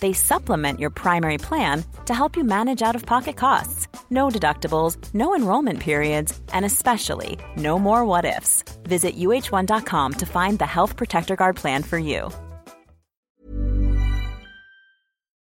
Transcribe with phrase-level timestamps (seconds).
[0.00, 3.88] they supplement your primary plan to help you manage out of pocket costs.
[4.10, 8.62] No deductibles, no enrollment periods, and especially no more what ifs.
[8.84, 12.30] Visit uh1.com to find the Health Protector Guard plan for you.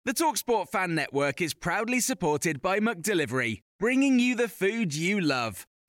[0.06, 5.66] The Talksport Fan Network is proudly supported by McDelivery, bringing you the food you love.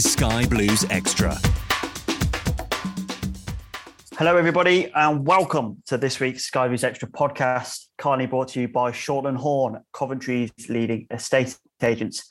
[0.00, 1.36] is Sky Blues Extra.
[4.16, 8.68] Hello, everybody, and welcome to this week's Sky Blues Extra podcast, kindly brought to you
[8.68, 12.30] by Shortland Horn, Coventry's leading estate agents.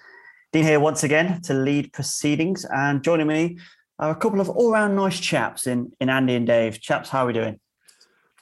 [0.52, 3.60] Dean here once again to lead proceedings, and joining me
[4.00, 6.82] are a couple of all-round nice chaps in, in Andy and Dave.
[6.82, 7.60] Chaps, how are we doing?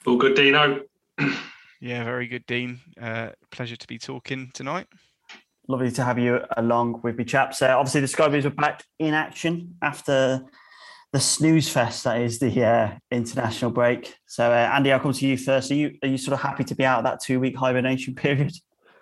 [0.06, 0.84] All good, Dino.
[1.82, 2.80] yeah, very good, Dean.
[3.02, 4.88] Uh, pleasure to be talking tonight
[5.68, 7.62] lovely to have you along with me, chaps.
[7.62, 10.44] Uh, obviously, the Sky Blues are back in action after
[11.14, 14.16] the snooze fest that is the uh, international break.
[14.26, 15.72] So, uh, Andy, I'll come to you first.
[15.72, 18.16] Are you are you sort of happy to be out of that two week hibernation
[18.26, 18.54] period?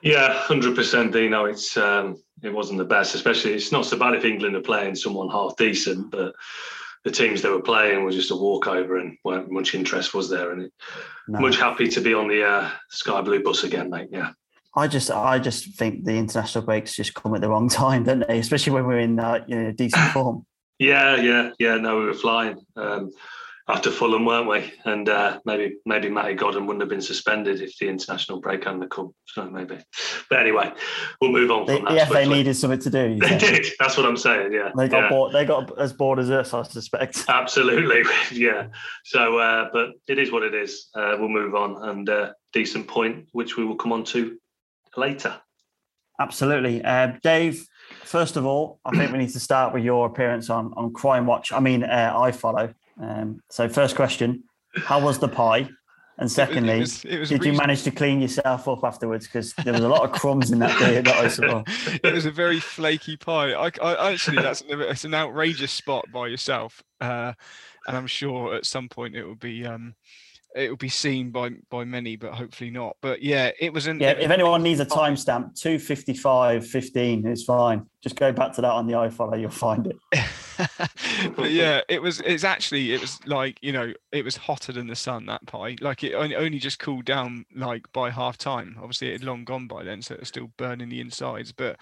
[0.02, 1.14] Yeah, hundred percent.
[1.14, 3.16] Dino, it's um, it wasn't the best.
[3.16, 6.34] Especially, it's not so bad if England are playing someone half decent, but
[7.04, 10.52] the teams they were playing was just a walkover, and weren't much interest was there.
[10.52, 10.72] And
[11.28, 11.40] no.
[11.40, 14.09] much happy to be on the uh, Sky Blue bus again, mate.
[14.12, 14.31] Yeah.
[14.75, 18.28] I just I just think the international breaks just come at the wrong time, don't
[18.28, 18.40] they?
[18.40, 20.46] Especially when we're in uh, you know decent form.
[20.80, 21.75] Yeah, yeah, yeah.
[21.75, 23.12] No, we were flying um,
[23.69, 24.74] after Fulham, weren't we?
[24.84, 28.90] And uh, maybe maybe Matty Godden wouldn't have been suspended if the international break hadn't
[28.91, 29.13] come.
[29.28, 29.80] So maybe.
[30.30, 30.74] But anyway,
[31.22, 31.66] we'll move on.
[31.68, 33.19] The, the FA needed something to do.
[33.25, 33.68] They did.
[33.80, 34.52] That's what I'm saying.
[34.52, 35.09] Yeah, they got yeah.
[35.09, 35.34] bored.
[35.34, 37.24] They got as bored as us, I suspect.
[37.30, 38.03] Absolutely.
[38.31, 38.68] yeah.
[39.06, 40.90] So, uh, but it is what it is.
[40.94, 44.38] Uh, we'll move on and uh, decent point, which we will come on to
[44.97, 45.39] later.
[46.19, 46.83] Absolutely.
[46.83, 47.67] Uh, Dave,
[48.03, 51.25] first of all, I think we need to start with your appearance on, on Crime
[51.25, 51.51] Watch.
[51.51, 52.73] I mean, uh, follow.
[53.01, 54.44] Um, so, first question
[54.75, 55.69] How was the pie?
[56.17, 59.25] And secondly, it was, it was did you manage to clean yourself up afterwards?
[59.25, 61.63] Because there was a lot of crumbs in that day that I saw.
[62.03, 63.51] it was a very flaky pie.
[63.51, 67.33] I, I actually, that's an, it's an outrageous spot by yourself, uh,
[67.85, 69.94] and I'm sure at some point it will be um,
[70.56, 72.96] it will be seen by by many, but hopefully not.
[73.02, 74.00] But yeah, it was an.
[74.00, 77.86] Yeah, if anyone needs a timestamp, two fifty five fifteen is fine.
[78.02, 79.98] Just go back to that on the iFollow, you'll find it.
[81.36, 82.22] but yeah, it was.
[82.22, 85.76] It's actually it was like you know it was hotter than the sun that pie.
[85.82, 88.78] Like it only, only just cooled down like by half time.
[88.80, 91.52] Obviously, it had long gone by then, so it was still burning the insides.
[91.52, 91.78] But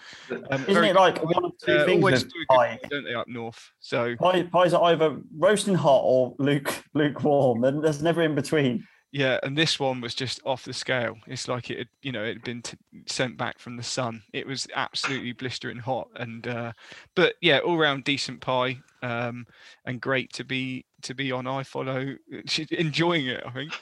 [0.50, 2.78] um, isn't it like one of two uh, things with pie?
[2.82, 3.72] Good, don't they up north?
[3.80, 8.86] So pie, pies are either roasting hot or luke lukewarm, and there's never in between.
[9.14, 11.16] Yeah, and this one was just off the scale.
[11.28, 12.76] It's like it had, you know, it had been t-
[13.06, 14.24] sent back from the sun.
[14.32, 16.72] It was absolutely blistering hot, and uh,
[17.14, 19.46] but yeah, all round decent pie, um,
[19.84, 22.18] and great to be to be on iFollow,
[22.72, 23.44] enjoying it.
[23.46, 23.72] I think.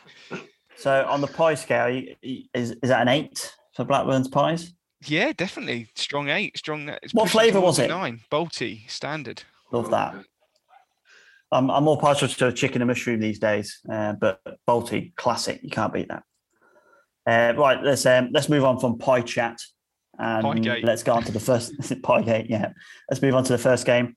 [0.76, 4.74] So on the pie scale, is is that an eight for Blackburn's pies?
[5.06, 6.58] Yeah, definitely strong eight.
[6.58, 6.90] Strong.
[7.12, 7.88] What flavour was it?
[7.88, 8.20] Nine.
[8.30, 9.44] Balti standard.
[9.70, 10.14] Love that.
[11.52, 15.70] I'm, I'm more partial to chicken and mushroom these days, uh, but Balti classic, you
[15.70, 16.22] can't beat that.
[17.26, 19.60] Uh, right, let's um, let's move on from pie chat
[20.18, 20.84] and Piegate.
[20.84, 22.48] let's go on to the first Piegate.
[22.48, 22.72] Yeah,
[23.10, 24.16] let's move on to the first game.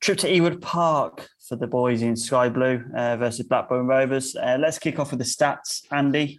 [0.00, 4.34] Trip to Ewood Park for the boys in Sky Blue uh, versus Blackburn Rovers.
[4.34, 6.38] Uh, let's kick off with the stats, Andy.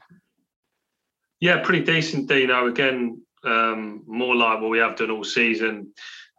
[1.39, 2.67] Yeah, pretty decent, Dino.
[2.67, 5.93] Again, um, more like what we have done all season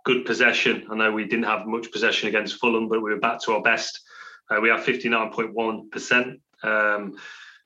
[0.04, 0.86] good possession.
[0.90, 3.62] I know we didn't have much possession against Fulham, but we were back to our
[3.62, 4.00] best.
[4.50, 6.40] Uh, we have 59.1%.
[6.62, 7.16] Um,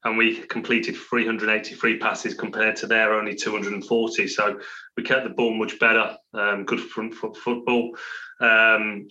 [0.05, 4.29] and we completed 383 passes compared to their only 240.
[4.29, 4.61] So
[4.97, 6.17] we kept the ball much better.
[6.33, 7.97] Um, good front foot football.
[8.41, 9.09] Um,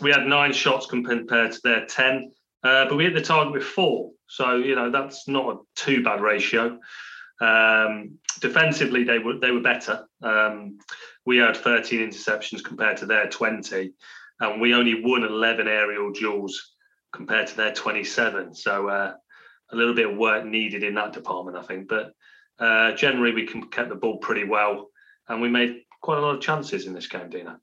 [0.00, 2.30] we had nine shots compared to their 10,
[2.62, 4.12] uh, but we hit the target with four.
[4.28, 6.78] So you know that's not a too bad ratio.
[7.40, 10.06] Um, defensively, they were they were better.
[10.22, 10.78] Um,
[11.28, 13.92] we had 13 interceptions compared to their 20,
[14.40, 16.74] and we only won 11 aerial duels
[17.12, 18.54] compared to their 27.
[18.54, 19.12] So uh,
[19.70, 21.86] a little bit of work needed in that department, I think.
[21.86, 22.12] But
[22.58, 24.88] uh, generally, we can kept the ball pretty well,
[25.28, 27.58] and we made quite a lot of chances in this game, Dino.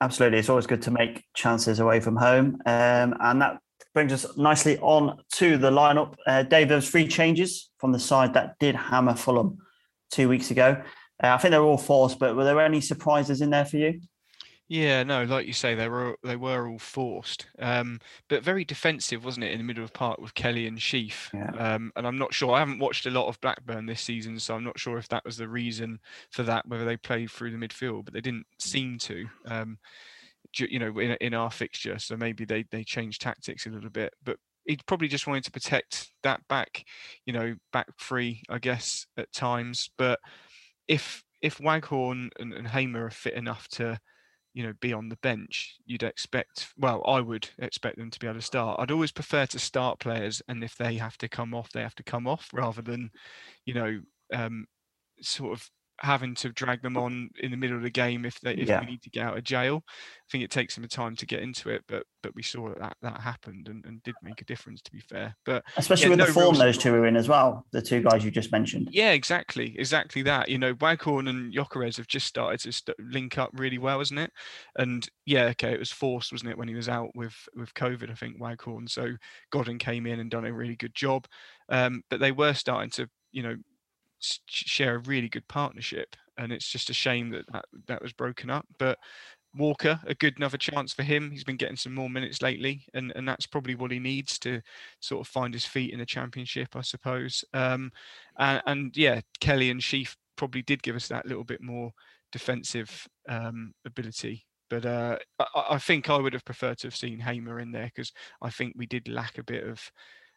[0.00, 3.58] Absolutely, it's always good to make chances away from home, um, and that
[3.92, 6.14] brings us nicely on to the lineup.
[6.28, 9.58] Uh, Dave, there three changes from the side that did hammer Fulham
[10.12, 10.80] two weeks ago.
[11.22, 14.00] Uh, I think they're all forced, but were there any surprises in there for you?
[14.70, 19.24] Yeah, no, like you say, they were they were all forced, um, but very defensive,
[19.24, 21.28] wasn't it, in the middle of the park with Kelly and Sheaf?
[21.34, 21.50] Yeah.
[21.50, 22.54] Um, and I'm not sure.
[22.54, 25.24] I haven't watched a lot of Blackburn this season, so I'm not sure if that
[25.24, 25.98] was the reason
[26.30, 29.26] for that, whether they played through the midfield, but they didn't seem to.
[29.46, 29.78] Um,
[30.56, 34.14] you know, in, in our fixture, so maybe they they changed tactics a little bit,
[34.22, 36.84] but he probably just wanted to protect that back,
[37.26, 39.90] you know, back free, I guess, at times.
[39.98, 40.20] But
[40.90, 43.98] if if Waghorn and, and Hamer are fit enough to
[44.52, 48.26] you know, be on the bench, you'd expect, well, I would expect them to be
[48.26, 48.80] able to start.
[48.80, 51.94] I'd always prefer to start players, and if they have to come off, they have
[51.96, 53.10] to come off rather than,
[53.64, 54.00] you know,
[54.34, 54.66] um,
[55.22, 55.70] sort of
[56.02, 58.80] having to drag them on in the middle of the game if they if yeah.
[58.80, 59.82] we need to get out of jail.
[59.86, 62.96] I think it takes some time to get into it, but but we saw that
[63.02, 65.36] that happened and, and did make a difference to be fair.
[65.44, 68.02] But especially yeah, with no the form those two are in as well, the two
[68.02, 68.88] guys you just mentioned.
[68.92, 70.48] Yeah, exactly, exactly that.
[70.48, 74.18] You know, Waghorn and Gyökeres have just started to st- link up really well, isn't
[74.18, 74.32] it?
[74.76, 78.10] And yeah, okay, it was forced, wasn't it, when he was out with with COVID?
[78.10, 78.88] I think Waghorn.
[78.88, 79.08] So
[79.50, 81.26] Godden came in and done a really good job.
[81.68, 83.56] Um, but they were starting to you know
[84.46, 88.50] share a really good partnership, and it's just a shame that that, that was broken
[88.50, 88.66] up.
[88.78, 88.98] But
[89.56, 91.30] Walker, a good another chance for him.
[91.30, 94.60] He's been getting some more minutes lately, and, and that's probably what he needs to
[95.00, 97.44] sort of find his feet in the championship, I suppose.
[97.52, 97.90] Um,
[98.38, 101.92] and, and yeah, Kelly and Sheaf probably did give us that little bit more
[102.30, 104.46] defensive um, ability.
[104.68, 107.90] But uh, I, I, think I would have preferred to have seen Hamer in there
[107.92, 109.90] because I think we did lack a bit of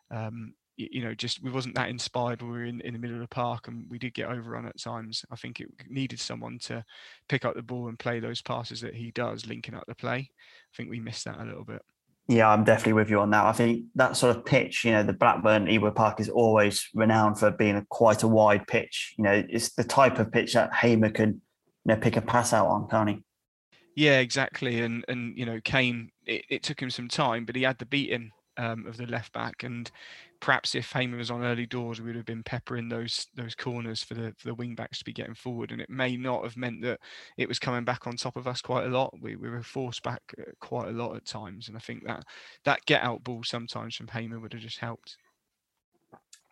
[0.10, 2.42] um, you know, just we wasn't that inspired.
[2.42, 4.80] We were in, in the middle of the park and we did get overrun at
[4.80, 5.24] times.
[5.32, 6.84] I think it needed someone to
[7.30, 10.30] pick up the ball and play those passes that he does, linking up the play.
[10.30, 11.82] I think we missed that a little bit.
[12.28, 13.46] Yeah, I'm definitely with you on that.
[13.46, 17.38] I think that sort of pitch, you know, the Blackburn Ewood Park is always renowned
[17.38, 19.14] for being a, quite a wide pitch.
[19.18, 21.42] You know, it's the type of pitch that Hamer can, you
[21.86, 23.24] know, pick a pass out on, can't he?
[23.96, 24.82] Yeah, exactly.
[24.82, 27.86] And and you know, Kane, it, it took him some time, but he had the
[27.86, 29.92] beating um, of the left back, and
[30.44, 34.04] perhaps if Hamer was on early doors, we would have been peppering those those corners
[34.04, 36.58] for the for the wing backs to be getting forward, and it may not have
[36.58, 37.00] meant that
[37.38, 39.14] it was coming back on top of us quite a lot.
[39.22, 42.26] We, we were forced back uh, quite a lot at times, and I think that
[42.66, 45.16] that get out ball sometimes from Hamer would have just helped.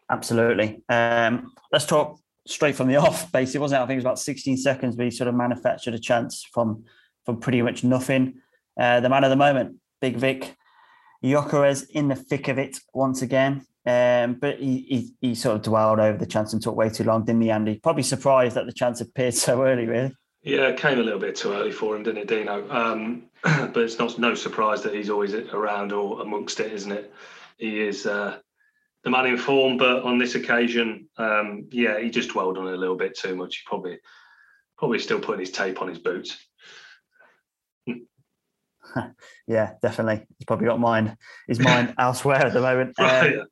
[0.10, 0.82] Absolutely.
[0.88, 2.18] Um, let's talk
[2.48, 3.30] straight from the off.
[3.34, 3.84] Basically, wasn't it?
[3.84, 4.96] I think it was about 16 seconds.
[4.96, 6.86] We sort of manufactured a chance from
[7.26, 8.36] from pretty much nothing.
[8.80, 10.56] Uh, the man of the moment, Big Vic.
[11.22, 13.64] Gyökeres in the thick of it once again.
[13.86, 17.04] Um, but he, he, he sort of dwelled over the chance and took way too
[17.04, 17.80] long, didn't he, Andy?
[17.80, 20.16] Probably surprised that the chance appeared so early, really.
[20.44, 22.70] Yeah, it came a little bit too early for him, didn't it, Dino?
[22.70, 27.14] Um, but it's not no surprise that he's always around or amongst it, isn't it?
[27.58, 28.38] He is uh,
[29.04, 32.74] the man in form, but on this occasion, um, yeah, he just dwelled on it
[32.74, 33.58] a little bit too much.
[33.58, 34.00] He probably
[34.78, 36.38] probably still putting his tape on his boots.
[39.48, 40.26] yeah, definitely.
[40.38, 41.18] He's probably got mine.
[41.48, 43.00] His mine elsewhere at the moment.
[43.00, 43.46] Um,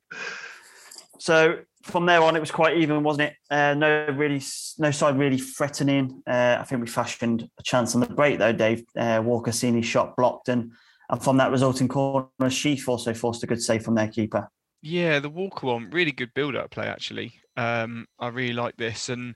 [1.18, 3.36] so from there on, it was quite even, wasn't it?
[3.50, 4.42] Uh, no, really,
[4.78, 6.22] no side really threatening.
[6.26, 8.52] Uh, I think we fashioned a chance on the break though.
[8.52, 10.72] Dave uh, Walker seen his shot blocked, and
[11.08, 14.48] and from that resulting corner, Sheaf also forced a good save from their keeper.
[14.82, 17.34] Yeah, the Walker one, really good build-up play actually.
[17.60, 19.34] Um, I really like this, and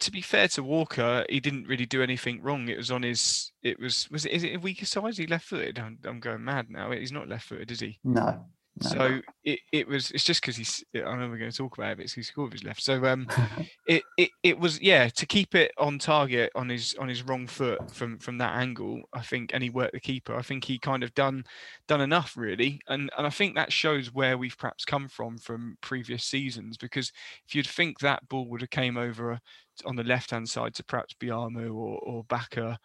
[0.00, 2.68] to be fair to Walker, he didn't really do anything wrong.
[2.68, 3.50] It was on his.
[3.62, 5.16] It was was it is it a weaker side?
[5.16, 5.78] He left footed.
[5.78, 6.90] I'm, I'm going mad now.
[6.90, 7.98] He's not left footed, is he?
[8.04, 8.44] No.
[8.80, 8.88] No.
[8.88, 11.92] So it, it was it's just because he's I know we're going to talk about
[11.92, 12.82] it, but he scored his left.
[12.82, 13.28] So um,
[13.86, 17.46] it, it it was yeah to keep it on target on his on his wrong
[17.46, 19.02] foot from from that angle.
[19.12, 20.34] I think and he worked the keeper.
[20.34, 21.44] I think he kind of done
[21.86, 25.76] done enough really, and and I think that shows where we've perhaps come from from
[25.82, 26.78] previous seasons.
[26.78, 27.12] Because
[27.46, 29.38] if you'd think that ball would have came over
[29.84, 32.78] on the left hand side to perhaps Biamou or or Bakker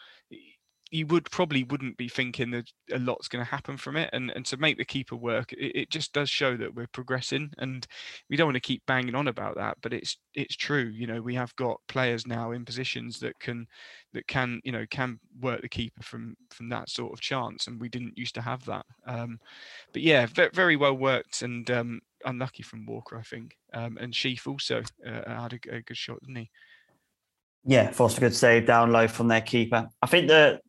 [0.92, 4.32] you would probably wouldn't be thinking that a lot's going to happen from it and
[4.32, 7.88] and to make the keeper work it, it, just does show that we're progressing and
[8.30, 11.22] we don't want to keep banging on about that but it's it's true you know
[11.22, 13.66] we have got players now in positions that can
[14.14, 17.80] that can you know can work the keeper from from that sort of chance and
[17.80, 19.40] we didn't used to have that um
[19.94, 24.48] but yeah very, well worked and um unlucky from walker i think um and sheaf
[24.48, 26.50] also uh, had a, a good shot didn't he
[27.70, 29.90] yeah, forced a good save down low from their keeper.
[30.02, 30.62] I think the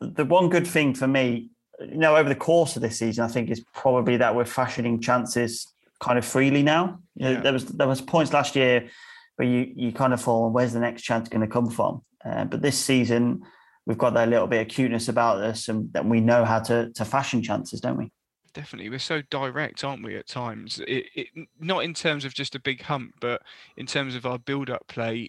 [0.00, 1.50] the one good thing for me,
[1.80, 5.00] you know, over the course of this season, I think is probably that we're fashioning
[5.00, 7.00] chances kind of freely now.
[7.14, 7.40] Yeah.
[7.40, 8.88] There was there was points last year
[9.36, 12.02] where you you kind of thought, where's the next chance going to come from?
[12.24, 13.42] Uh, but this season,
[13.86, 16.92] we've got that little bit of cuteness about us, and that we know how to
[16.92, 18.10] to fashion chances, don't we?
[18.52, 20.16] Definitely, we're so direct, aren't we?
[20.16, 21.28] At times, it, it
[21.60, 23.42] not in terms of just a big hump, but
[23.76, 25.28] in terms of our build-up play.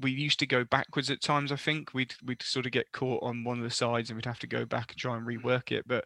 [0.00, 1.52] We, used to go backwards at times.
[1.52, 4.26] I think we'd we'd sort of get caught on one of the sides and we'd
[4.26, 5.86] have to go back and try and rework it.
[5.86, 6.04] But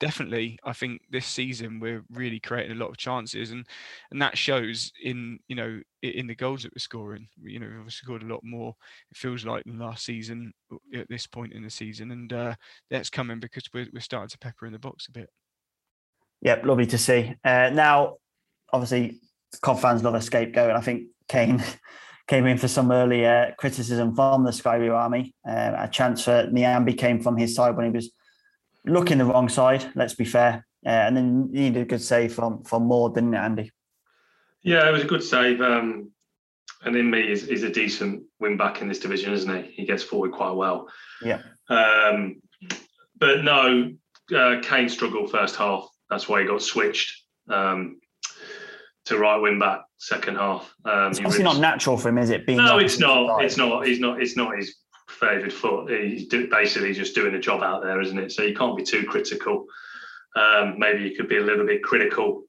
[0.00, 3.66] definitely, I think this season we're really creating a lot of chances, and
[4.10, 7.28] and that shows in you know in the goals that we're scoring.
[7.42, 8.74] You know, we've scored a lot more.
[9.10, 10.52] It feels like than last season
[10.94, 12.54] at this point in the season, and uh,
[12.90, 15.30] that's coming because we're we're starting to pepper in the box a bit.
[16.42, 17.34] Yep, lovely to see.
[17.42, 18.16] Uh, now,
[18.72, 19.20] obviously,
[19.62, 21.62] Cov fans love a scapegoat, and I think Kane
[22.26, 25.34] came in for some early uh, criticism from the Sky Blue Army.
[25.46, 28.10] Uh, a chance for Nyambe came from his side when he was
[28.86, 30.66] looking the wrong side, let's be fair.
[30.86, 33.72] Uh, and then he needed a good save from, from Moore, didn't it, Andy?
[34.62, 35.60] Yeah, it was a good save.
[35.60, 36.10] Um,
[36.82, 39.70] and Nyambe is, is a decent win back in this division, isn't he?
[39.72, 40.88] He gets forward quite well.
[41.22, 41.40] Yeah.
[41.68, 42.42] Um,
[43.18, 43.92] but no,
[44.34, 45.88] uh, Kane struggled first half.
[46.10, 47.22] That's why he got switched.
[47.48, 48.00] Um,
[49.06, 50.74] to right wing back second half.
[50.84, 51.54] Um, it's obviously really...
[51.54, 52.46] not natural for him, is it?
[52.46, 53.44] Being no, it's not.
[53.44, 53.86] It's not.
[53.86, 54.20] He's not.
[54.20, 54.76] It's not his
[55.08, 55.90] favoured foot.
[55.90, 58.32] He's basically just doing a job out there, isn't it?
[58.32, 59.66] So you can't be too critical.
[60.36, 62.42] Um, maybe you could be a little bit critical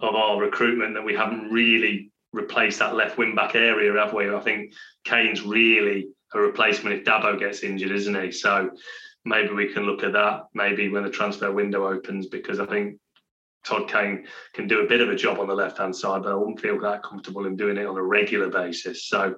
[0.00, 4.32] of our recruitment that we haven't really replaced that left wing back area, have we?
[4.34, 4.72] I think
[5.04, 8.30] Kane's really a replacement if Dabo gets injured, isn't he?
[8.32, 8.70] So
[9.24, 12.98] maybe we can look at that maybe when the transfer window opens because I think
[13.66, 16.32] Todd Kane can do a bit of a job on the left hand side, but
[16.32, 19.06] I wouldn't feel that comfortable in doing it on a regular basis.
[19.08, 19.34] So,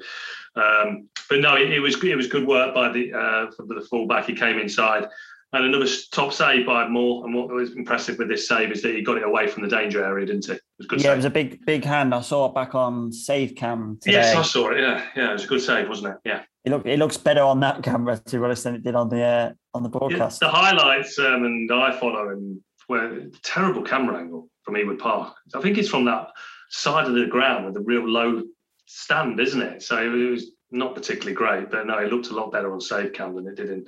[0.56, 3.86] um, but no, it, it, was it was good work by the uh, for the
[3.90, 4.26] fullback.
[4.26, 5.06] He came inside.
[5.54, 7.24] And another top save by Moore.
[7.24, 9.68] And what was impressive with this save is that he got it away from the
[9.70, 10.52] danger area, didn't he?
[10.52, 11.00] It was good.
[11.00, 11.12] Yeah, save.
[11.12, 12.14] it was a big, big hand.
[12.14, 14.18] I saw it back on save cam today.
[14.18, 14.80] Yes, I saw it.
[14.80, 16.18] Yeah, yeah, it was a good save, wasn't it?
[16.26, 16.42] Yeah.
[16.66, 19.08] It look, it looks better on that camera to be honest than it did on
[19.08, 20.40] the uh, on the broadcast.
[20.42, 25.34] Yeah, the highlights um, and iFollow and where terrible camera angle from Ewood Park.
[25.54, 26.30] I think it's from that
[26.70, 28.42] side of the ground with a real low
[28.86, 29.82] stand, isn't it?
[29.82, 33.12] So it was not particularly great, but no, it looked a lot better on save
[33.12, 33.86] cam than it did in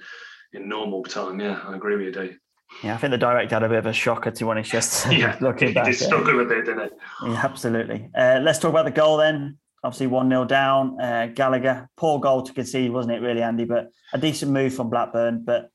[0.52, 1.40] in normal time.
[1.40, 2.38] Yeah, I agree with you, Dave.
[2.83, 5.11] Yeah, I think the director had a bit of a shocker to when he's just
[5.12, 5.87] yeah, looking back.
[5.87, 6.92] He struggled a bit, didn't it?
[7.25, 8.11] Yeah, absolutely.
[8.16, 9.59] Uh, let's talk about the goal then.
[9.83, 11.00] Obviously, 1 0 down.
[11.00, 13.64] Uh, Gallagher, poor goal to concede, wasn't it, really, Andy?
[13.64, 15.42] But a decent move from Blackburn.
[15.45, 15.71] But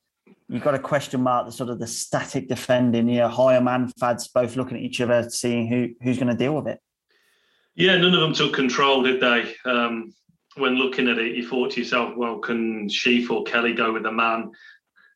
[0.48, 3.94] you've got a question mark the sort of the static defending, you know, Hyam and
[3.98, 6.80] Fads both looking at each other, seeing who who's going to deal with it.
[7.76, 9.54] Yeah, none of them took control, did they?
[9.66, 10.14] Um,
[10.56, 14.04] when looking at it, you thought to yourself, well, can Sheaf or Kelly go with
[14.04, 14.52] the man?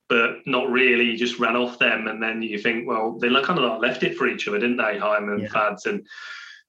[0.10, 2.08] But not really, you just ran off them.
[2.08, 4.78] And then you think, well, they kind of like left it for each other, didn't
[4.78, 5.50] they, Hyam and yeah.
[5.50, 5.86] Fads?
[5.86, 6.06] And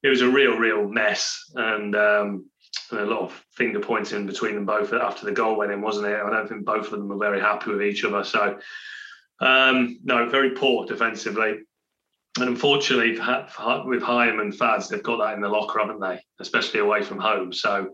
[0.03, 1.51] it was a real, real mess.
[1.55, 2.47] And um,
[2.93, 6.21] a lot of finger pointing between them both after the goal went in, wasn't it?
[6.21, 8.25] I don't think both of them were very happy with each other.
[8.25, 8.59] So,
[9.41, 11.61] um, no, very poor defensively.
[12.39, 16.21] And unfortunately, with Hyam and Fads, they've got that in the locker, haven't they?
[16.39, 17.53] Especially away from home.
[17.53, 17.91] So,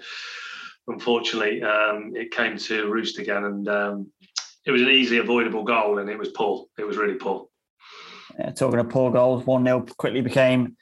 [0.89, 4.13] unfortunately, um, it came to roost again, and um,
[4.67, 6.67] it was an easily avoidable goal, and it was poor.
[6.79, 7.49] It was really poor.
[8.39, 10.77] Yeah, talking of poor goals, 1 0 quickly became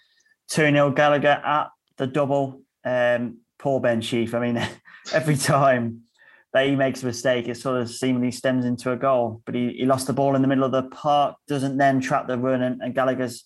[0.49, 2.61] 2 0 Gallagher at the double.
[2.85, 4.35] Um, poor Ben Sheaf.
[4.35, 4.68] I mean,
[5.12, 6.02] every time
[6.52, 9.40] that he makes a mistake, it sort of seemingly stems into a goal.
[9.47, 12.28] But he, he lost the ball in the middle of the park, doesn't then trap
[12.28, 13.44] the run, and, and Gallagher's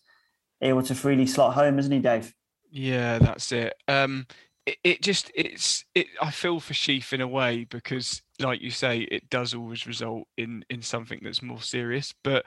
[0.61, 2.35] able to freely slot home, isn't he, Dave?
[2.69, 3.75] Yeah, that's it.
[3.87, 4.27] Um,
[4.67, 6.09] it, it just it's it.
[6.21, 10.27] I feel for Sheaf in a way because, like you say, it does always result
[10.37, 12.13] in in something that's more serious.
[12.25, 12.45] But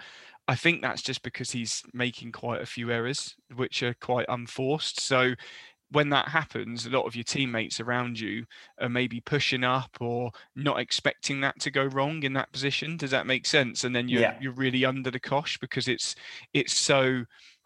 [0.47, 4.99] I think that's just because he's making quite a few errors, which are quite unforced.
[4.99, 5.33] So
[5.91, 8.45] when that happens, a lot of your teammates around you
[8.79, 12.97] are maybe pushing up or not expecting that to go wrong in that position.
[12.97, 13.83] Does that make sense?
[13.83, 14.37] And then you're yeah.
[14.41, 16.15] you're really under the cosh because it's
[16.53, 17.23] it's so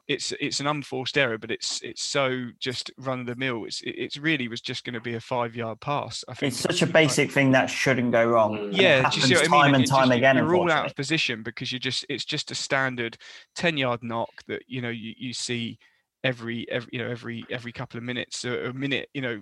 [0.07, 3.65] it's it's an unforced error, but it's it's so just run of the mill.
[3.65, 6.23] It's it, it's really was just going to be a five yard pass.
[6.27, 8.55] I think it's such a basic thing that shouldn't go wrong.
[8.57, 8.63] Mm.
[8.65, 9.71] And Yeah, it do you see happens what I mean?
[9.71, 10.35] time and It time just- again.
[10.37, 13.17] You're all out of position because you just it's just a standard
[13.55, 15.79] ten yard knock that you know you, you see
[16.25, 19.41] every every you know every every couple of minutes, a, minute, you know,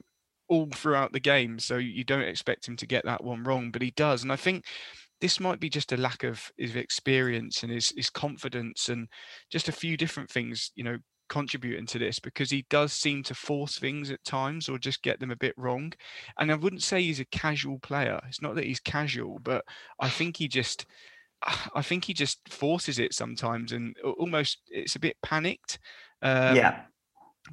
[0.50, 1.58] all throughout the game.
[1.58, 4.22] So you don't expect him to get that one wrong, but he does.
[4.22, 4.66] And I think
[5.22, 9.08] this might be just a lack of his experience and his his confidence and
[9.50, 10.98] just a few different things, you know,
[11.30, 15.20] contributing to this because he does seem to force things at times or just get
[15.20, 15.94] them a bit wrong.
[16.38, 18.20] And I wouldn't say he's a casual player.
[18.28, 19.64] It's not that he's casual, but
[20.00, 20.86] I think he just
[21.76, 25.80] I think he just forces it sometimes and almost it's a bit panicked.
[26.24, 26.84] Um, yeah,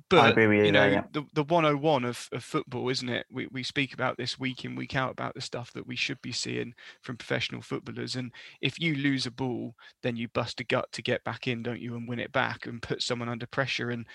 [0.08, 1.02] but you you there, know yeah.
[1.12, 3.26] the, the 101 of, of football isn't it?
[3.30, 6.22] We, we speak about this week in week out about the stuff that we should
[6.22, 10.64] be seeing from professional footballers and if you lose a ball then you bust a
[10.64, 13.46] gut to get back in don't you and win it back and put someone under
[13.46, 14.06] pressure and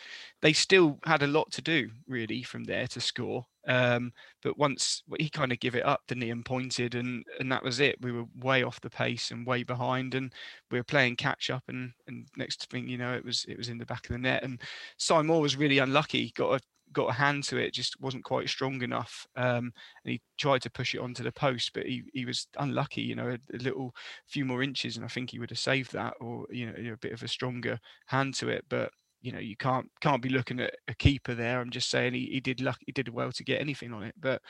[0.41, 5.03] they still had a lot to do really from there to score um, but once
[5.19, 7.95] he kind of gave it up didn't he and pointed and and that was it
[8.01, 10.33] we were way off the pace and way behind and
[10.71, 13.69] we were playing catch up and and next thing you know it was it was
[13.69, 14.61] in the back of the net and
[14.97, 16.31] Simon Moore was really unlucky.
[16.35, 19.27] Got a got a hand to it, just wasn't quite strong enough.
[19.35, 23.01] Um, and he tried to push it onto the post, but he, he was unlucky.
[23.01, 23.93] You know, a, a little
[24.27, 26.97] few more inches, and I think he would have saved that, or you know, a
[26.97, 28.65] bit of a stronger hand to it.
[28.69, 28.91] But
[29.25, 31.59] you know, you can't can't be looking at a keeper there.
[31.59, 34.13] I'm just saying he, he did luck, he did well to get anything on it,
[34.19, 34.41] but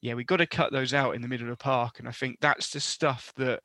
[0.00, 2.12] yeah, we got to cut those out in the middle of the park, and I
[2.12, 3.60] think that's the stuff that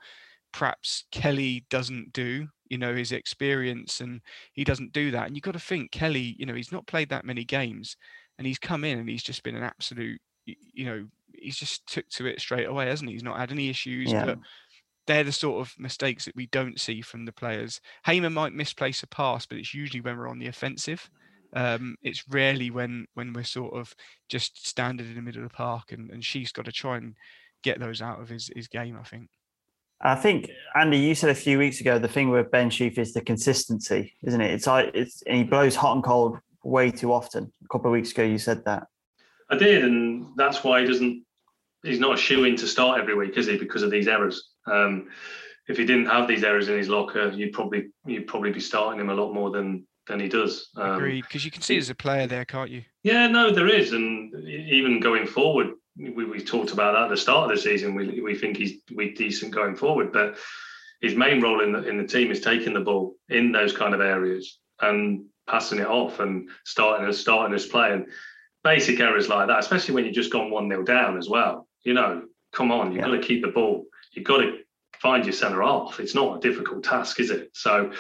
[0.51, 2.47] perhaps Kelly doesn't do.
[2.69, 4.21] You know, his experience, and
[4.53, 5.27] he doesn't do that.
[5.27, 6.35] And you've got to think Kelly.
[6.39, 7.97] You know, he's not played that many games,
[8.37, 10.19] and he's come in and he's just been an absolute.
[10.45, 11.05] You know,
[11.35, 13.15] he's just took to it straight away, hasn't he?
[13.15, 14.11] He's not had any issues.
[14.11, 14.25] Yeah.
[14.25, 14.39] But
[15.07, 17.81] they're the sort of mistakes that we don't see from the players.
[18.05, 21.09] Hamer might misplace a pass, but it's usually when we're on the offensive.
[21.55, 23.93] Um, it's rarely when when we're sort of
[24.27, 27.15] just standing in the middle of the park, and, and she's got to try and
[27.63, 28.97] get those out of his, his game.
[28.99, 29.29] I think.
[30.01, 33.13] I think Andy, you said a few weeks ago the thing with Ben Sheaf is
[33.13, 34.51] the consistency, isn't it?
[34.51, 37.51] It's like it's and he blows hot and cold way too often.
[37.63, 38.87] A couple of weeks ago, you said that.
[39.49, 41.23] I did, and that's why he doesn't.
[41.83, 43.57] He's not a shoe in to start every week, is he?
[43.57, 44.51] Because of these errors.
[44.65, 45.09] Um,
[45.67, 48.99] if he didn't have these errors in his locker, you'd probably you'd probably be starting
[48.99, 50.69] him a lot more than than he does.
[50.75, 52.83] Um, Agreed, because you can see there's a player there, can't you?
[53.03, 55.67] Yeah, no, there is, and even going forward,
[55.97, 57.95] we, we talked about that at the start of the season.
[57.95, 60.37] We we think he's we decent going forward, but
[61.01, 63.93] his main role in the in the team is taking the ball in those kind
[63.93, 68.05] of areas and passing it off and starting us starting us playing
[68.63, 71.67] basic errors like that, especially when you've just gone one 0 down as well.
[71.83, 73.07] You know, come on, you've Yeah.
[73.11, 73.85] got to keep the ball.
[74.11, 74.59] You've got to
[74.99, 75.99] find your centre off.
[75.99, 77.49] It's not a difficult task, is it?
[77.53, 77.91] So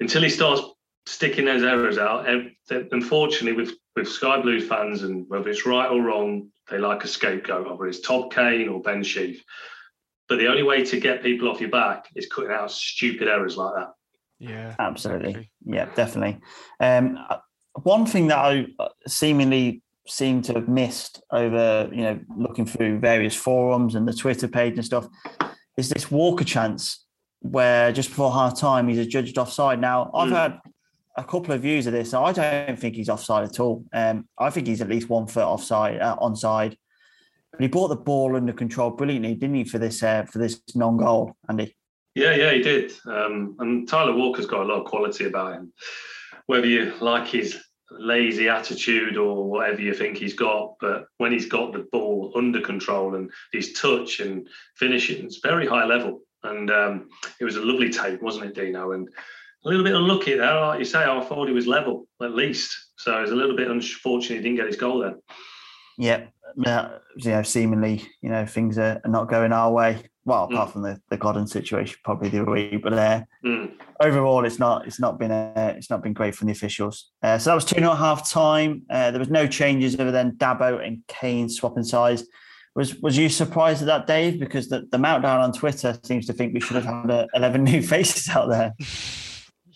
[0.00, 0.62] until he starts
[1.06, 2.52] sticking those errors out, ev-
[2.92, 7.08] unfortunately, with with Sky Blues fans and whether it's right or wrong, they like a
[7.08, 9.42] scapegoat, whether it's Todd Kane or Ben Sheaf.
[10.28, 13.56] But the only way to get people off your back is cutting out stupid errors
[13.56, 13.92] like that.
[14.38, 15.28] Yeah, Absolutely.
[15.30, 15.50] exactly.
[15.64, 16.40] Yeah, definitely.
[16.78, 17.38] Um, uh,
[17.84, 22.98] one thing that I uh, seemingly seem to have missed over, you know, looking through
[22.98, 25.06] various forums and the Twitter page and stuff,
[25.76, 27.04] is this Walker chance
[27.40, 29.80] where just before half time he's adjudged offside.
[29.80, 30.36] Now, I've Mm.
[30.36, 30.60] had
[31.16, 32.12] a couple of views of this.
[32.14, 33.84] I don't think he's offside at all.
[33.92, 36.76] Um, I think he's at least one foot offside, uh, onside.
[37.52, 40.60] But he brought the ball under control brilliantly, didn't he, for this uh, for this
[40.74, 41.74] non-goal, Andy?
[42.14, 42.92] Yeah, yeah, he did.
[43.06, 45.72] Um, and Tyler Walker's got a lot of quality about him.
[46.46, 51.46] Whether you like his lazy attitude or whatever you think he's got, but when he's
[51.46, 56.20] got the ball under control and his touch and finishing, it's very high level.
[56.42, 57.08] And um,
[57.40, 58.92] it was a lovely take, wasn't it, Dino?
[58.92, 59.08] And
[59.64, 61.04] a little bit unlucky there, like you say.
[61.04, 64.42] I thought he was level at least, so it was a little bit unfortunate he
[64.42, 65.20] didn't get his goal then.
[65.98, 70.02] Yeah, yeah, you know, seemingly, you know, things are, are not going our way.
[70.26, 70.52] Well, Mm.
[70.52, 72.76] apart from the the Godden situation, probably the other way.
[72.76, 73.70] But uh, Mm.
[74.00, 77.12] overall, it's not it's not been uh, it's not been great from the officials.
[77.22, 78.82] Uh, so that was two and a half time.
[78.90, 82.24] Uh, there was no changes other than Dabo and Kane swapping sides.
[82.74, 84.38] Was was you surprised at that, Dave?
[84.38, 87.62] Because the, the meltdown on Twitter seems to think we should have had uh, eleven
[87.70, 88.74] new faces out there.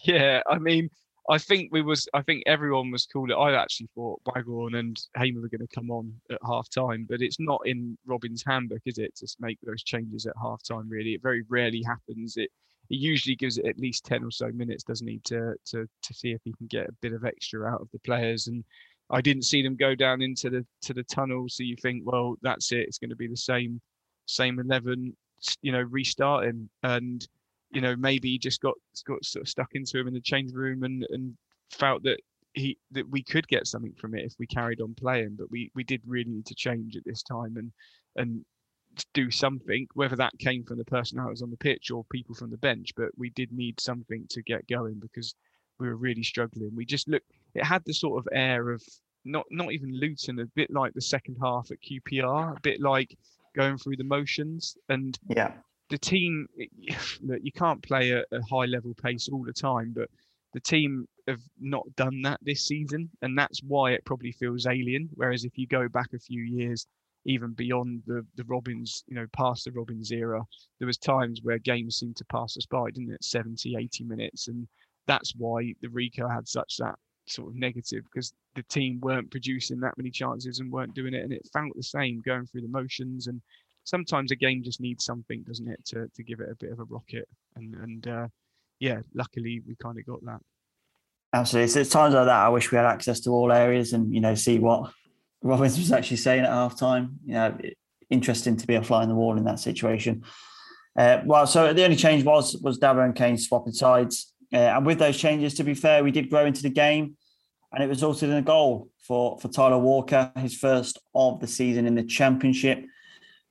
[0.02, 0.88] Yeah, I mean,
[1.30, 2.08] I think we was.
[2.12, 3.32] I think everyone was cool.
[3.32, 7.22] I actually thought Waghorn and Hamer were going to come on at half time, but
[7.22, 10.88] it's not in Robin's handbook, is it, to make those changes at half time?
[10.88, 12.36] Really, it very rarely happens.
[12.36, 12.50] It
[12.88, 16.14] he usually gives it at least ten or so minutes, doesn't he, to to to
[16.14, 18.48] see if he can get a bit of extra out of the players.
[18.48, 18.64] And
[19.10, 22.34] I didn't see them go down into the to the tunnel, so you think, well,
[22.42, 22.88] that's it.
[22.88, 23.80] It's going to be the same
[24.26, 25.16] same eleven,
[25.62, 27.26] you know, restarting and
[27.70, 28.74] you know, maybe he just got
[29.06, 31.36] got sort of stuck into him in the change room and and
[31.70, 32.20] felt that
[32.54, 35.70] he that we could get something from it if we carried on playing, but we
[35.74, 37.72] we did really need to change at this time and
[38.16, 38.44] and
[39.14, 42.34] do something, whether that came from the person that was on the pitch or people
[42.34, 42.90] from the bench.
[42.96, 45.34] But we did need something to get going because
[45.78, 46.74] we were really struggling.
[46.74, 47.30] We just looked.
[47.54, 48.82] It had the sort of air of
[49.24, 53.16] not not even Luton, a bit like the second half at QPR, a bit like
[53.54, 54.76] going through the motions.
[54.88, 55.52] And yeah,
[55.90, 60.08] the team, you can't play at a high level pace all the time, but
[60.52, 65.08] the team have not done that this season, and that's why it probably feels alien.
[65.14, 66.86] Whereas if you go back a few years,
[67.26, 70.42] even beyond the the Robins, you know, past the Robins era,
[70.78, 73.22] there was times where games seemed to pass us by, didn't it?
[73.22, 74.66] 70, 80 minutes, and
[75.06, 79.78] that's why the Ricoh had such that sort of negative because the team weren't producing
[79.80, 82.68] that many chances and weren't doing it, and it felt the same going through the
[82.68, 83.26] motions.
[83.26, 83.40] And
[83.84, 86.80] sometimes a game just needs something, doesn't it, to to give it a bit of
[86.80, 87.28] a rocket.
[87.56, 88.28] And and uh,
[88.78, 90.40] yeah, luckily we kind of got that.
[91.32, 91.68] Absolutely.
[91.68, 94.20] So it's times like that I wish we had access to all areas and you
[94.20, 94.92] know see what
[95.42, 97.18] Robins was actually saying at half time.
[97.24, 97.58] You know,
[98.10, 100.24] interesting to be a fly on the wall in that situation.
[100.98, 104.84] Uh, well, so the only change was was Dabo and Kane swapping sides, uh, and
[104.84, 107.16] with those changes, to be fair, we did grow into the game,
[107.72, 111.86] and it resulted in a goal for for Tyler Walker, his first of the season
[111.86, 112.84] in the Championship.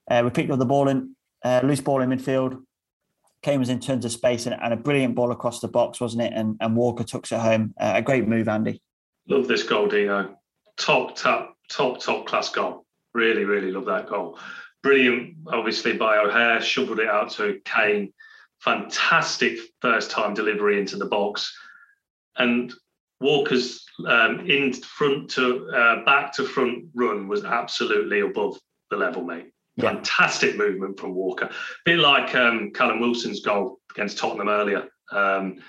[0.09, 2.61] Uh, we picked up the ball in uh, loose ball in midfield.
[3.41, 6.23] Kane was in terms of space and, and, a brilliant ball across the box, wasn't
[6.23, 6.33] it?
[6.35, 7.73] And, and Walker took it home.
[7.79, 8.81] Uh, a great move, Andy.
[9.29, 10.35] Love this goal, Dino.
[10.77, 12.85] Top, top, top, top class goal.
[13.13, 14.37] Really, really love that goal.
[14.83, 16.61] Brilliant, obviously, by O'Hare.
[16.61, 18.11] Shoveled it out to Kane.
[18.59, 21.55] Fantastic first time delivery into the box.
[22.37, 22.73] And
[23.21, 28.57] Walker's um, in front to uh, back to front run was absolutely above
[28.89, 29.51] the level, mate.
[29.79, 29.93] Yeah.
[29.93, 31.45] Fantastic movement from Walker.
[31.45, 31.51] A
[31.85, 34.89] bit like um, Callum Wilson's goal against Tottenham earlier.
[35.11, 35.59] Um,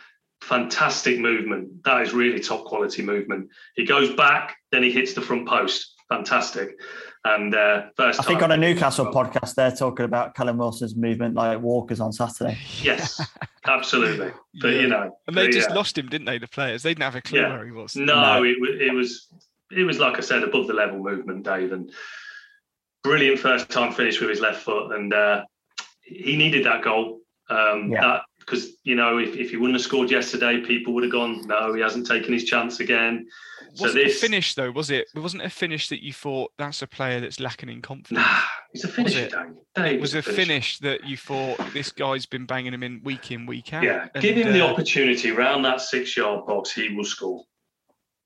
[0.41, 1.85] fantastic movement.
[1.85, 3.51] That is really top quality movement.
[3.77, 5.95] He goes back, then he hits the front post.
[6.09, 6.77] Fantastic.
[7.25, 11.35] And uh, first, I think on a Newcastle podcast, they're talking about Callum Wilson's movement
[11.35, 12.59] like Walker's on Saturday.
[12.83, 13.21] Yes,
[13.67, 14.33] absolutely.
[14.61, 14.81] But yeah.
[14.81, 15.75] you know, and they just yeah.
[15.75, 16.39] lost him, didn't they?
[16.39, 17.51] The players, they didn't have a clue yeah.
[17.51, 17.95] where he was.
[17.95, 18.43] No, no.
[18.43, 19.29] It, it was
[19.71, 21.93] it was like I said, above the level movement, Dave, and
[23.03, 25.45] brilliant first time finish with his left foot, and uh,
[26.03, 27.21] he needed that goal.
[27.49, 28.01] Um, yeah.
[28.01, 31.47] That because you know if, if he wouldn't have scored yesterday, people would have gone,
[31.47, 33.27] no, he hasn't taken his chance again.
[33.75, 35.09] So wasn't this finish though, was it?
[35.15, 38.27] It wasn't a finish that you thought that's a player that's lacking in confidence.
[38.27, 38.41] Nah,
[38.73, 39.23] he's a finisher.
[39.23, 43.01] Was it, Dave, was a, finish that you thought this guy's been banging him in
[43.05, 43.85] week in week out.
[43.85, 47.45] Yeah, and, give him uh, the opportunity around that six yard box, he will score.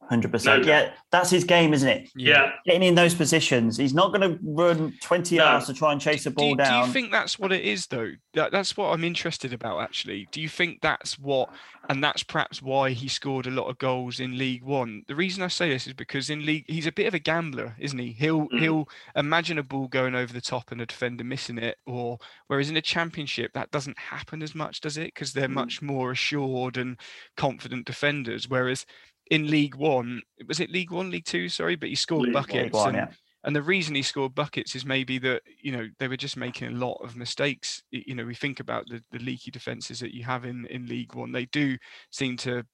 [0.06, 0.66] Hundred percent.
[0.66, 2.10] Yeah, that's his game, isn't it?
[2.14, 2.52] Yeah.
[2.66, 5.44] Getting in those positions, he's not going to run twenty no.
[5.44, 6.82] yards to try and chase a ball do, down.
[6.82, 8.12] Do you think that's what it is, though?
[8.34, 9.80] That, that's what I'm interested about.
[9.80, 11.48] Actually, do you think that's what,
[11.88, 15.04] and that's perhaps why he scored a lot of goals in League One?
[15.08, 17.74] The reason I say this is because in League, he's a bit of a gambler,
[17.78, 18.12] isn't he?
[18.12, 18.60] He'll mm.
[18.60, 22.68] he'll imagine a ball going over the top and a defender missing it, or whereas
[22.68, 25.14] in a Championship that doesn't happen as much, does it?
[25.14, 25.54] Because they're mm.
[25.54, 27.00] much more assured and
[27.38, 28.50] confident defenders.
[28.50, 28.84] Whereas
[29.30, 30.22] in League One.
[30.46, 31.48] Was it League One, League Two?
[31.48, 32.72] Sorry, but he scored League buckets.
[32.72, 33.14] One, and, yeah.
[33.44, 36.68] and the reason he scored buckets is maybe that you know they were just making
[36.68, 37.82] a lot of mistakes.
[37.90, 41.14] You know, we think about the, the leaky defenses that you have in in League
[41.14, 41.32] One.
[41.32, 41.76] They do
[42.10, 42.64] seem to,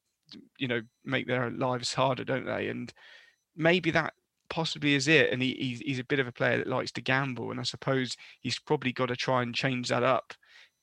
[0.58, 2.68] you know, make their lives harder, don't they?
[2.68, 2.92] And
[3.56, 4.14] maybe that
[4.48, 5.32] possibly is it.
[5.32, 7.62] And he, he's, he's a bit of a player that likes to gamble, and I
[7.62, 10.34] suppose he's probably got to try and change that up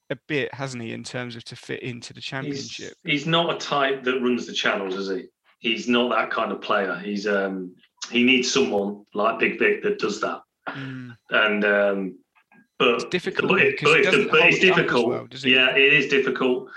[0.09, 2.93] a bit, hasn't he, in terms of to fit into the championship?
[3.03, 5.25] He's, he's not a type that runs the channels, is he?
[5.59, 6.95] He's not that kind of player.
[7.03, 7.75] He's um,
[8.11, 10.41] he needs someone like Big Vic that does that.
[10.69, 11.15] Mm.
[11.29, 12.19] And um,
[12.79, 13.51] but it's difficult.
[13.51, 15.07] But, it, but, it's, but it's difficult.
[15.07, 16.69] Well, yeah, it is difficult.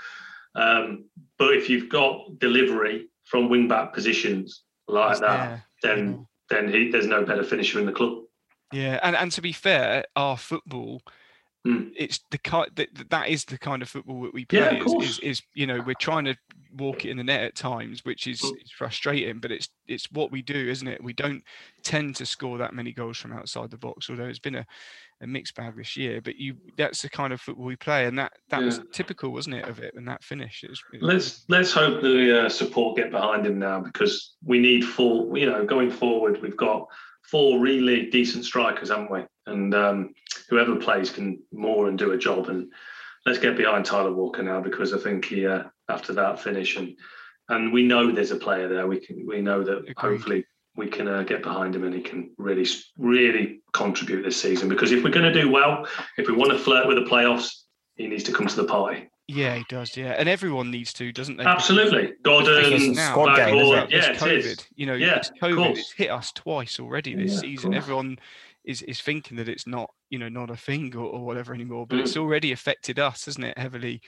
[0.55, 1.05] Um,
[1.37, 6.89] but if you've got delivery from wing back positions like that, there, then then he,
[6.89, 8.23] there's no better finisher in the club.
[8.73, 11.01] Yeah, and and to be fair, our football
[11.65, 11.91] Mm.
[11.95, 14.59] It's the kind that that is the kind of football that we play.
[14.59, 16.35] Yeah, is, is, is, you know we're trying to
[16.75, 18.53] walk it in the net at times, which is, mm.
[18.75, 19.39] frustrating.
[19.39, 21.03] But it's it's what we do, isn't it?
[21.03, 21.43] We don't
[21.83, 24.65] tend to score that many goals from outside the box, although it's been a,
[25.21, 26.19] a mixed bag this year.
[26.19, 28.65] But you that's the kind of football we play, and that that yeah.
[28.65, 29.93] was typical, wasn't it, of it?
[29.95, 30.63] And that finish.
[30.63, 34.57] It was, it let's let's hope the uh, support get behind him now because we
[34.57, 35.37] need full.
[35.37, 36.87] You know, going forward, we've got
[37.29, 39.21] four really decent strikers, haven't we?
[39.45, 40.13] And um,
[40.51, 42.49] whoever plays can more and do a job.
[42.49, 42.71] And
[43.25, 46.95] let's get behind Tyler Walker now because I think he uh, after that finish and
[47.49, 48.85] and we know there's a player there.
[48.85, 49.97] We can we know that Agreed.
[49.97, 54.69] hopefully we can uh, get behind him and he can really really contribute this season.
[54.69, 55.87] Because if we're going to do well,
[56.17, 57.49] if we want to flirt with the playoffs,
[57.95, 59.09] he needs to come to the party.
[59.27, 59.95] Yeah, he does.
[59.95, 61.45] Yeah, and everyone needs to, doesn't they?
[61.45, 63.89] Absolutely, Gordon, squad game, it?
[63.89, 64.37] yeah, it's COVID.
[64.39, 64.67] is.
[64.75, 65.77] You know, Yeah, it's COVID.
[65.77, 67.73] It's hit us twice already this Yeah, season.
[67.73, 68.19] Everyone
[68.63, 71.87] is is thinking that it's not, you know, not a thing or, or whatever anymore.
[71.87, 72.01] But Mm.
[72.01, 74.01] it's already affected us, hasn't it, heavily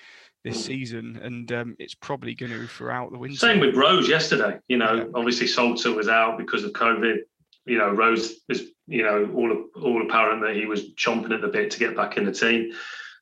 [0.43, 0.65] this Mm.
[0.65, 3.37] season, and um, it's probably going to throughout the winter.
[3.37, 4.59] Same with Rose yesterday.
[4.67, 5.05] You know, Yeah.
[5.15, 7.19] obviously Salter was out because of COVID.
[7.65, 11.47] You know, Rose was, you know, all all apparent that he was chomping at the
[11.47, 12.73] bit to get back in the team,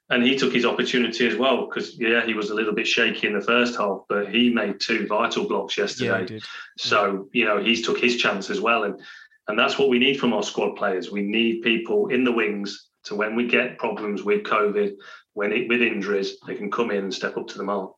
[0.10, 3.28] and he took his opportunity as well because yeah, he was a little bit shaky
[3.28, 6.20] in the first half, but he made two vital blocks yeah, yesterday.
[6.22, 6.44] he did.
[6.78, 9.00] So you know, he's took his chance as well, and
[9.52, 11.12] and that's what we need from our squad players.
[11.12, 14.94] We need people in the wings to when we get problems with COVID,
[15.34, 17.92] when it with injuries, they can come in and step up to the mark.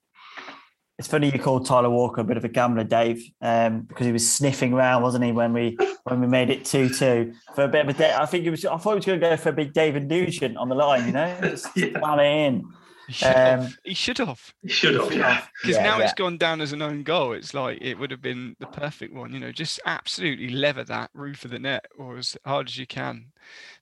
[0.98, 4.12] It's funny you called Tyler Walker a bit of a gambler, Dave, um, because he
[4.12, 7.68] was sniffing around, wasn't he, when we when we made it two two for a
[7.68, 8.16] bit of a day.
[8.18, 8.66] I think it was.
[8.66, 11.06] I thought he was going to go for a big David Nugent on the line,
[11.06, 12.22] you know, just Yeah.
[12.22, 12.63] in.
[13.08, 13.78] He should Um, have.
[13.84, 14.54] He should have.
[14.62, 15.46] He should have, yeah.
[15.62, 16.06] Because Yeah, now yeah.
[16.06, 17.34] it's gone down as an own goal.
[17.34, 21.10] It's like it would have been the perfect one, you know, just absolutely lever that
[21.13, 23.34] roof of the net or as hard as you can.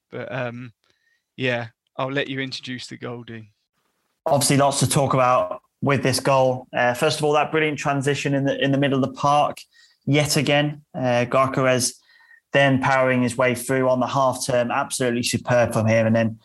[0.09, 0.73] But um,
[1.37, 3.49] yeah, I'll let you introduce the goal, Dean.
[4.25, 6.67] obviously lots to talk about with this goal.
[6.75, 9.57] Uh, first of all, that brilliant transition in the in the middle of the park,
[10.05, 10.81] yet again.
[10.95, 11.93] Uh, Garquez
[12.53, 16.05] then powering his way through on the half term, absolutely superb from him.
[16.07, 16.39] And then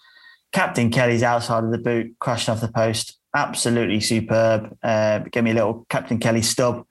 [0.57, 4.75] Captain Kelly's outside of the boot, crashing off the post, absolutely superb.
[4.83, 6.87] Uh, gave me a little Captain Kelly stub.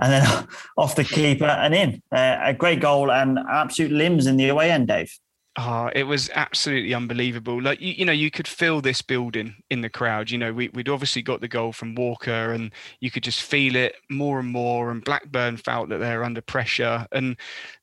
[0.00, 2.02] And then off the keeper and in.
[2.10, 5.12] Uh, a great goal and absolute limbs in the away end, Dave.
[5.58, 7.60] Oh, it was absolutely unbelievable.
[7.60, 10.30] Like you, you know, you could feel this building in the crowd.
[10.30, 13.76] You know, we, we'd obviously got the goal from Walker, and you could just feel
[13.76, 14.90] it more and more.
[14.90, 17.06] And Blackburn felt that they're under pressure.
[17.12, 17.36] And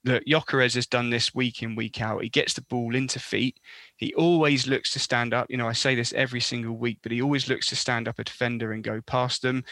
[0.04, 2.23] look, Gyökeres has done this week in, week out.
[2.23, 3.60] He gets the ball into feet.
[3.97, 5.47] He always looks to stand up.
[5.49, 8.19] You know, I say this every single week, but he always looks to stand up
[8.19, 9.63] a defender and go past them.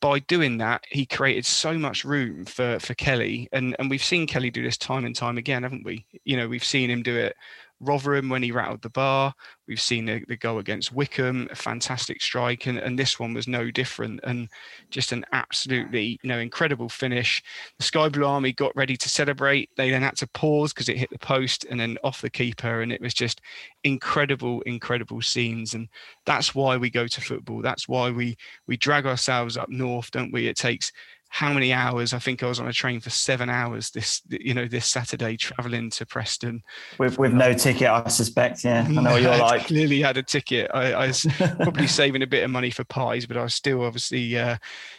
[0.00, 4.26] By doing that, he created so much room for for Kelly, and and we've seen
[4.26, 6.06] Kelly do this time and time again, haven't we?
[6.24, 7.36] You know, we've seen him do it
[7.80, 9.34] Rotherham when he rattled the bar.
[9.66, 13.48] We've seen the, the goal against Wycombe, a fantastic strike, and, and this one was
[13.48, 14.20] no different.
[14.24, 14.48] And
[14.90, 17.42] just an absolutely, you know, incredible finish.
[17.78, 19.70] The Sky Blue Army got ready to celebrate.
[19.76, 22.82] They then had to pause because it hit the post and then off the keeper,
[22.82, 23.40] and it was just
[23.84, 25.74] incredible, incredible scenes.
[25.74, 25.88] And
[26.26, 27.62] that's why we go to football.
[27.62, 30.46] That's why we we drag ourselves up north, don't we?
[30.46, 30.92] It takes
[31.32, 32.12] how many hours?
[32.12, 35.36] I think I was on a train for seven hours this, you know, this Saturday
[35.36, 36.60] traveling to Preston.
[36.98, 38.64] With, with no ticket, I suspect.
[38.64, 39.66] Yeah, I know you're I like.
[39.66, 40.68] Clearly had a ticket.
[40.74, 44.36] I, I was probably saving a bit of money for pies, but I still obviously
[44.36, 44.56] uh,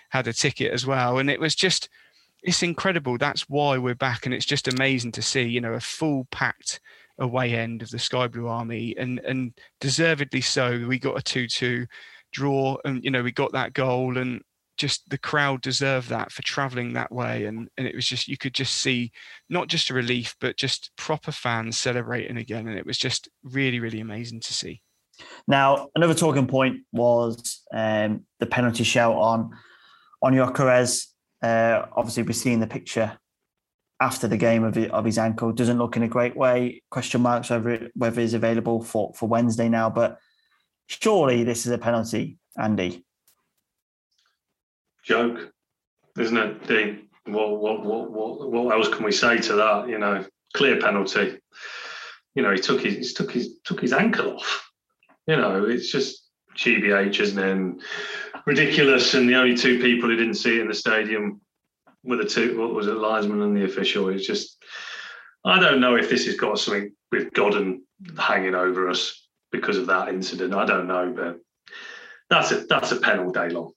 [0.09, 1.19] had a ticket as well.
[1.19, 1.89] And it was just,
[2.43, 3.17] it's incredible.
[3.17, 6.79] That's why we're back, and it's just amazing to see, you know, a full packed
[7.19, 10.85] away end of the Sky Blue Army, and and deservedly so.
[10.87, 11.87] We got a two-two
[12.31, 14.41] draw, and you know, we got that goal, and
[14.81, 18.37] just the crowd deserved that for traveling that way and and it was just you
[18.37, 19.11] could just see
[19.49, 23.79] not just a relief but just proper fans celebrating again and it was just really
[23.79, 24.81] really amazing to see
[25.47, 29.51] Now, another talking point was um, the penalty shout on
[30.21, 31.07] on Gyökeres.
[31.41, 33.17] Uh, obviously, we're seeing the picture
[33.99, 35.51] after the game of, of his ankle.
[35.51, 36.81] Doesn't look in a great way.
[36.89, 39.89] Question marks over whether he's available for, for Wednesday now.
[39.89, 40.17] But
[40.87, 43.05] surely this is a penalty, Andy.
[45.03, 45.51] Joke,
[46.19, 47.07] isn't it, Dean?
[47.25, 49.89] What, what, what, what, what else can we say to that?
[49.89, 51.37] You know, clear penalty.
[52.35, 54.71] You know, he took his, he took his, took his ankle off.
[55.27, 57.51] You know, it's just GBH, isn't it?
[57.51, 57.81] And
[58.45, 59.13] ridiculous.
[59.13, 61.41] And the only two people who didn't see it in the stadium
[62.03, 62.59] were the two.
[62.59, 64.09] What was it, linesman and the official?
[64.09, 64.63] It's just,
[65.45, 67.83] I don't know if this has got something with Godden
[68.17, 70.53] hanging over us because of that incident.
[70.53, 71.39] I don't know, but
[72.29, 73.73] that's a that's a penalty day long.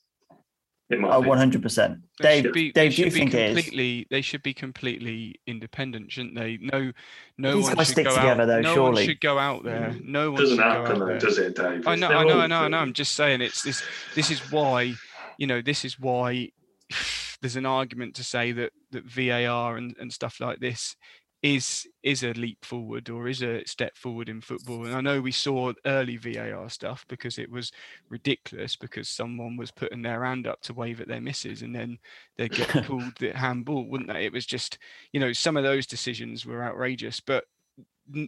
[0.90, 2.00] In my Oh, 100%.
[2.20, 3.54] They Dave, should be, Dave, they do you should be it is?
[3.54, 6.92] completely they should be completely independent shouldn't they no
[7.38, 8.92] no These one should stick go together, out though, no surely.
[8.94, 10.04] one should go out there mm.
[10.04, 11.18] no one doesn't should go happen out though, there.
[11.18, 11.88] does it, Dave?
[11.88, 12.78] I know, I know, I know, I know.
[12.78, 13.82] I'm just saying it's this.
[14.14, 14.92] This is why,
[15.38, 16.50] you know, this is why
[17.40, 20.96] there's an argument to say that that VAR and, and stuff like this
[21.44, 24.86] is is a leap forward or is a step forward in football.
[24.86, 27.70] And I know we saw early VAR stuff because it was
[28.08, 31.98] ridiculous because someone was putting their hand up to wave at their misses and then
[32.38, 34.24] they'd get called the handball, wouldn't they?
[34.24, 34.78] It was just,
[35.12, 37.44] you know, some of those decisions were outrageous, but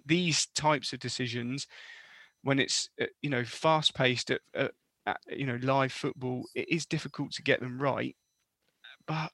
[0.05, 1.67] these types of decisions
[2.43, 4.73] when it's uh, you know fast paced at, at,
[5.07, 8.17] at you know live football it is difficult to get them right
[9.07, 9.31] but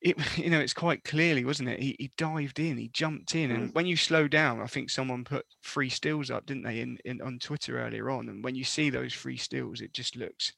[0.00, 3.50] it you know it's quite clearly wasn't it he, he dived in he jumped in
[3.50, 3.74] and mm.
[3.74, 7.20] when you slow down i think someone put free stills up didn't they in, in
[7.22, 10.52] on twitter earlier on and when you see those free stills it just looks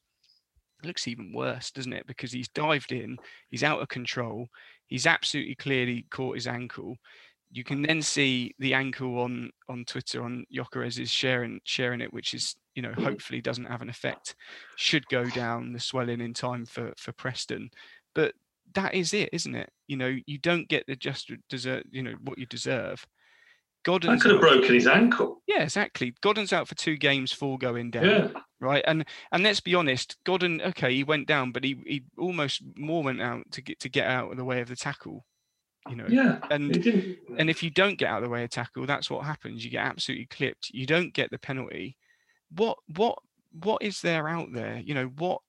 [0.83, 2.07] it looks even worse, doesn't it?
[2.07, 3.19] Because he's dived in,
[3.51, 4.49] he's out of control,
[4.87, 6.97] he's absolutely clearly caught his ankle.
[7.51, 12.13] You can then see the ankle on on Twitter on Gyökeres is sharing sharing it,
[12.13, 13.03] which is you know mm.
[13.03, 14.37] hopefully doesn't have an effect.
[14.77, 17.71] Should go down the swelling in time for for Preston,
[18.15, 18.35] but
[18.79, 19.71] that is it, isn't it?
[19.89, 23.05] You know, you don't get the just deserve, you know, what you deserve.
[23.85, 25.43] Godden's could have broken his ankle.
[25.49, 26.15] Yeah, exactly.
[26.21, 28.05] Godden's out for two games, four going down.
[28.05, 28.29] Yeah.
[28.61, 28.85] Right.
[28.87, 33.03] And and let's be honest, Godden, okay, he went down, but he, he almost more
[33.03, 35.25] went out to get to get out of the way of the tackle.
[35.89, 36.07] You know.
[36.09, 36.39] Yeah.
[36.51, 36.77] And
[37.37, 39.65] and if you don't get out of the way of tackle, that's what happens.
[39.65, 40.71] You get absolutely clipped.
[40.71, 41.97] You don't get the penalty.
[42.55, 43.19] What what
[43.53, 44.79] what is there out there?
[44.85, 45.41] You know, what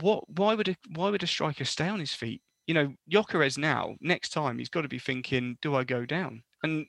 [0.00, 2.42] what why would a why would a striker stay on his feet?
[2.66, 6.42] You know, Gyökeres now, next time he's got to be thinking, do I go down?
[6.62, 6.86] And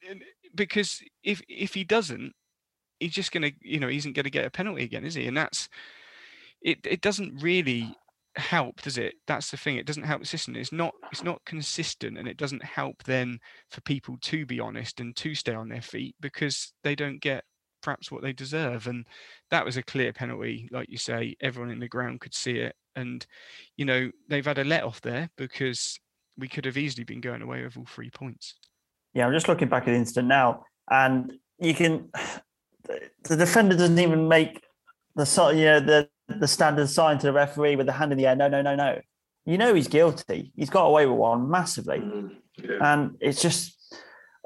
[0.55, 2.33] because if if he doesn't,
[2.99, 5.27] he's just gonna, you know, he isn't gonna get a penalty again, is he?
[5.27, 5.69] And that's
[6.61, 6.79] it.
[6.83, 7.95] It doesn't really
[8.35, 9.15] help, does it?
[9.27, 9.77] That's the thing.
[9.77, 10.55] It doesn't help the system.
[10.55, 10.93] It's not.
[11.11, 15.35] It's not consistent, and it doesn't help then for people to be honest and to
[15.35, 17.43] stay on their feet because they don't get
[17.81, 18.87] perhaps what they deserve.
[18.87, 19.05] And
[19.49, 21.35] that was a clear penalty, like you say.
[21.41, 23.25] Everyone in the ground could see it, and
[23.77, 25.99] you know they've had a let off there because
[26.37, 28.55] we could have easily been going away with all three points.
[29.13, 32.09] Yeah, I'm just looking back at the incident now, and you can.
[33.23, 34.59] The defender doesn't even make
[35.15, 38.27] the you know the the standard sign to the referee with the hand in the
[38.27, 38.35] air.
[38.35, 38.99] No, no, no, no.
[39.45, 40.51] You know he's guilty.
[40.55, 42.93] He's got away with one massively, mm, yeah.
[42.93, 43.77] and it's just.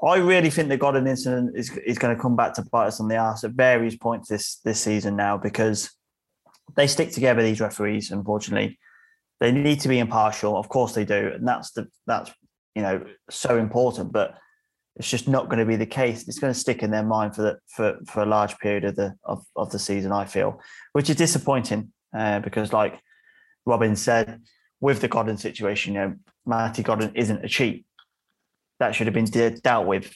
[0.02, 3.00] I really think the Godden incident is is going to come back to bite us
[3.00, 5.90] on the ass at various points this this season now because
[6.76, 7.42] they stick together.
[7.42, 8.78] These referees, unfortunately,
[9.40, 10.56] they need to be impartial.
[10.56, 12.30] Of course they do, and that's the that's
[12.74, 14.12] you know so important.
[14.12, 14.36] But
[14.96, 16.28] it's just not going to be the case.
[16.28, 18.96] It's going to stick in their mind for the, for for a large period of
[18.96, 20.12] the of, of the season.
[20.12, 20.60] I feel,
[20.92, 23.00] which is disappointing uh, because, like
[23.64, 24.42] Robin said,
[24.80, 27.86] with the Godden situation, you know, Matty Godden isn't a cheat.
[28.78, 30.14] That should have been de- dealt with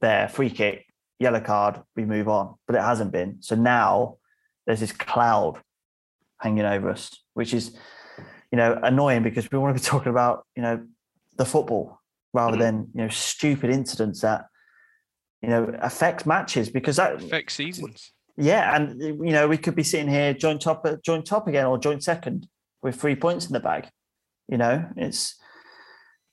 [0.00, 0.28] there.
[0.28, 0.86] Free kick,
[1.18, 2.54] yellow card, we move on.
[2.66, 3.38] But it hasn't been.
[3.40, 4.16] So now
[4.66, 5.60] there's this cloud
[6.40, 7.76] hanging over us, which is,
[8.50, 10.86] you know, annoying because we want to be talking about, you know,
[11.36, 11.98] the football
[12.34, 12.60] rather mm-hmm.
[12.60, 14.46] than you know stupid incidents that
[15.40, 18.12] you know affect matches because that affects seasons.
[18.36, 21.78] Yeah, and you know we could be sitting here joint top, joint top again, or
[21.78, 22.46] joint second
[22.82, 23.88] with three points in the bag.
[24.48, 25.36] You know, it's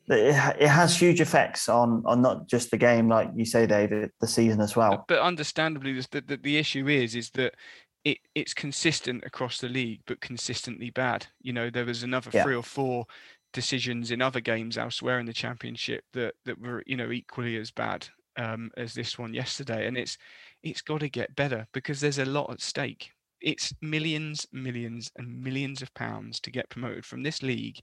[0.07, 4.27] it has huge effects on on not just the game, like you say, David, the
[4.27, 5.05] season as well.
[5.07, 7.55] But understandably, the the, the issue is is that
[8.03, 11.25] it, it's consistent across the league, but consistently bad.
[11.41, 12.43] You know, there was another yeah.
[12.43, 13.07] three or four
[13.55, 17.71] decisions in other games elsewhere in the championship that that were you know equally as
[17.71, 18.05] bad
[18.37, 20.17] um, as this one yesterday and it's
[20.61, 25.41] it's got to get better because there's a lot at stake it's millions millions and
[25.41, 27.79] millions of pounds to get promoted from this league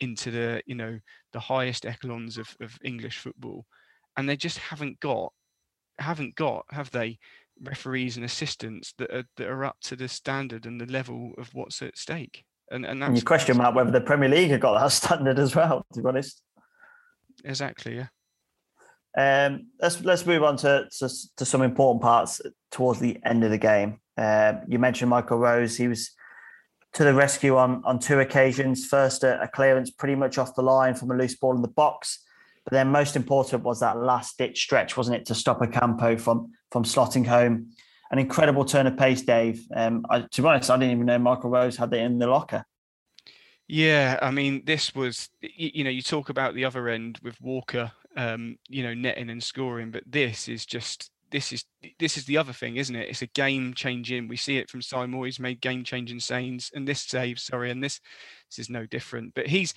[0.00, 0.98] into the you know
[1.32, 3.64] the highest echelons of, of english football
[4.16, 5.32] and they just haven't got
[5.98, 7.18] haven't got have they
[7.62, 11.50] referees and assistants that are that are up to the standard and the level of
[11.54, 14.78] what's at stake and and, and you question mark whether the Premier League have got
[14.78, 15.86] that standard as well.
[15.92, 16.40] To be honest,
[17.44, 18.06] exactly, yeah.
[19.16, 23.50] Um, let's let's move on to, to, to some important parts towards the end of
[23.50, 24.00] the game.
[24.16, 26.12] Um, you mentioned Michael Rose; he was
[26.94, 28.86] to the rescue on on two occasions.
[28.86, 31.68] First, a, a, clearance pretty much off the line from a loose ball in the
[31.68, 32.20] box,
[32.64, 36.52] but then most important was that last ditch stretch, wasn't it, to stop Ocampo from
[36.70, 37.70] from slotting home
[38.14, 39.66] an incredible turn of pace, Dave.
[39.74, 42.28] Um, I, to be honest, I didn't even know Michael Rose had it in the
[42.28, 42.64] locker.
[43.66, 47.40] Yeah, I mean, this was you, you know you talk about the other end with
[47.40, 51.64] Walker, um, you know, netting and scoring, but this is just this is
[51.98, 53.08] this is the other thing, isn't it?
[53.08, 54.28] It's a game changing.
[54.28, 55.24] We see it from Simon.
[55.24, 57.98] He's made game changing saves, and this save, sorry, and this
[58.48, 59.34] this is no different.
[59.34, 59.74] But he's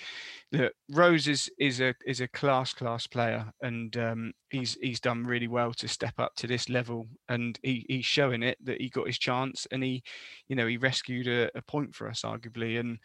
[0.52, 5.26] look, Rose is is a is a class class player, and um, he's he's done
[5.26, 8.90] really well to step up to this level, and he, he's showing it that he
[8.90, 10.04] got his chance, and he,
[10.50, 13.00] you know, he rescued a, a point for us arguably, and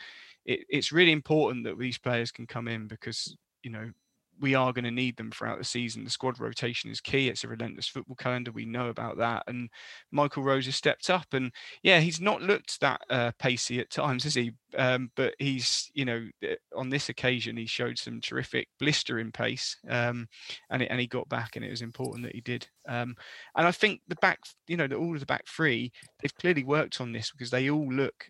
[0.45, 3.91] it, it's really important that these players can come in because you know
[4.40, 6.05] we are going to need them throughout the season.
[6.05, 7.29] The squad rotation is key.
[7.29, 8.51] It's a relentless football calendar.
[8.51, 9.45] We know about that.
[9.47, 9.68] And
[10.11, 11.26] Michael Rose has stepped up.
[11.33, 11.53] And
[11.83, 14.53] yeah, he's not looked that uh, pacey at times, has he?
[14.76, 19.76] Um, but he's, you know, eh, on this occasion, he showed some terrific blistering pace.
[19.89, 20.28] Um,
[20.70, 22.66] and, it, and he got back, and it was important that he did.
[22.89, 23.14] Um,
[23.57, 26.64] and I think the back, you know, the, all of the back three, they've clearly
[26.64, 28.28] worked on this because they all look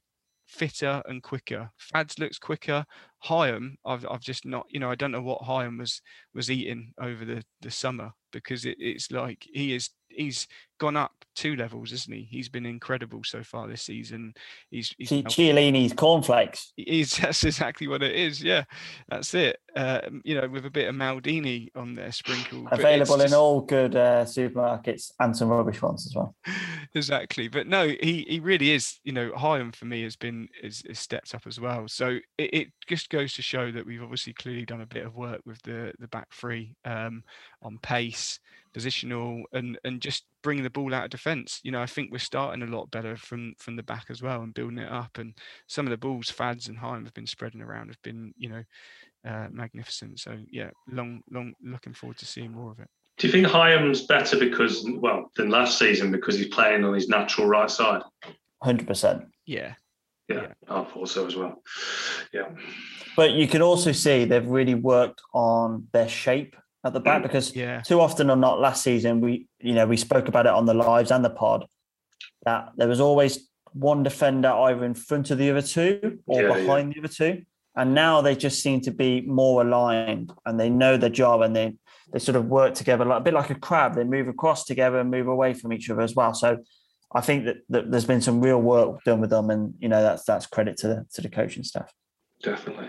[0.52, 1.70] fitter and quicker.
[1.78, 2.84] Fads looks quicker.
[3.24, 6.02] Hyam, I've I've just not, you know, I don't know what Hyam was
[6.34, 10.46] was eating over the the summer because it, it's like he is he's
[10.82, 12.26] gone up two levels, isn't he?
[12.28, 14.34] He's been incredible so far this season.
[14.68, 16.72] He's, he's Chi- Chiellini's cornflakes.
[16.76, 18.42] He's that's exactly what it is.
[18.42, 18.64] Yeah,
[19.08, 19.58] that's it.
[19.76, 22.66] Uh, you know, with a bit of Maldini on there sprinkled.
[22.72, 26.34] Available in just- all good uh, supermarkets and some rubbish ones as well.
[26.96, 27.46] exactly.
[27.46, 28.98] But no, he he really is.
[29.04, 31.86] You know, Hyam for me has been is, is stepped up as well.
[31.86, 35.14] So it, it just goes to show that we've obviously clearly done a bit of
[35.14, 37.22] work with the the back three um,
[37.62, 38.40] on pace,
[38.74, 41.60] positional, and and just bringing the ball out of defence.
[41.62, 44.42] You know, I think we're starting a lot better from from the back as well
[44.42, 45.18] and building it up.
[45.18, 45.36] And
[45.66, 48.62] some of the balls Fads and Hyam have been spreading around have been you know
[49.26, 50.20] uh, magnificent.
[50.20, 52.88] So yeah, long long looking forward to seeing more of it.
[53.18, 57.08] Do you think Hyam's better because, well, than last season because he's playing on his
[57.08, 58.02] natural right side?
[58.64, 59.26] 100%.
[59.46, 59.74] Yeah.
[60.28, 61.62] Yeah, I thought so as well.
[62.32, 62.48] Yeah.
[63.16, 67.54] But you can also see they've really worked on their shape at the back because
[67.54, 67.80] Yeah.
[67.80, 70.74] too often or not last season we you know we spoke about it on the
[70.74, 71.66] lives and the pod
[72.44, 76.48] that there was always one defender either in front of the other two or Yeah,
[76.48, 76.54] yeah.
[76.54, 77.42] behind the other two
[77.76, 81.54] and now they just seem to be more aligned and they know their job and
[81.54, 81.74] they
[82.12, 84.98] they sort of work together like a bit like a crab they move across together
[84.98, 86.58] and move away from each other as well so
[87.14, 90.02] I think that, that there's been some real work done with them and you know
[90.02, 91.92] that's that's credit to the to the coaching staff
[92.42, 92.88] Definitely.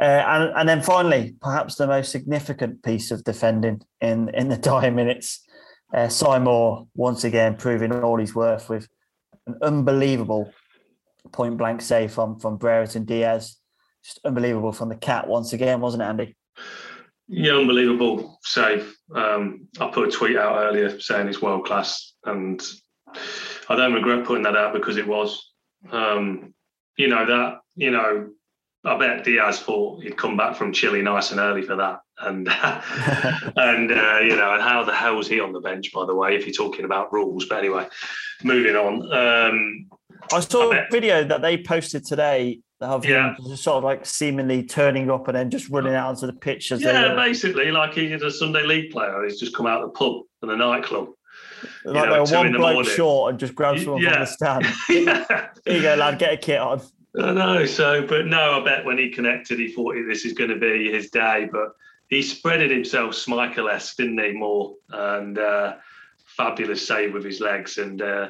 [0.00, 4.56] Uh, and, and then finally, perhaps the most significant piece of defending in, in the
[4.70, 5.44] dying minutes,
[5.92, 8.88] uh, Seymour once again proving all he's worth with
[9.46, 10.52] an unbelievable
[11.32, 13.56] point blank save from from Brereton Diaz.
[14.04, 16.36] Just unbelievable from the cat once again, wasn't it, Andy?
[17.26, 18.94] Yeah, unbelievable save.
[19.14, 22.62] Um, I put a tweet out earlier saying it's world class, and
[23.68, 25.52] I don't regret putting that out because it was.
[25.90, 26.54] Um,
[26.96, 27.60] you know that.
[27.76, 28.30] You know,
[28.84, 32.48] I bet Diaz thought he'd come back from Chile nice and early for that, and
[33.56, 35.92] and uh, you know, and how the hell was he on the bench?
[35.92, 37.86] By the way, if you're talking about rules, but anyway,
[38.44, 39.02] moving on.
[39.12, 39.86] Um,
[40.32, 43.34] I saw I a bet- video that they posted today of Yeah.
[43.34, 46.32] him just sort of like seemingly turning up and then just running out onto the
[46.32, 49.24] pitch as yeah, basically, like he's a Sunday league player.
[49.24, 51.08] He's just come out of the pub and the nightclub.
[51.84, 54.66] like know, they were one bloke short and just grabbed Y- someone from the stand.
[54.88, 55.48] yeah.
[55.64, 56.80] Here you go, lad, get a kit on.
[57.20, 57.64] I know.
[57.66, 60.90] So, but no, I bet when he connected, he thought this is going to be
[60.92, 61.48] his day.
[61.50, 61.68] But
[62.08, 64.32] he spreaded himself Schmeichel-esque, didn't he?
[64.32, 65.76] More and uh,
[66.36, 68.28] fabulous save with his legs, and uh,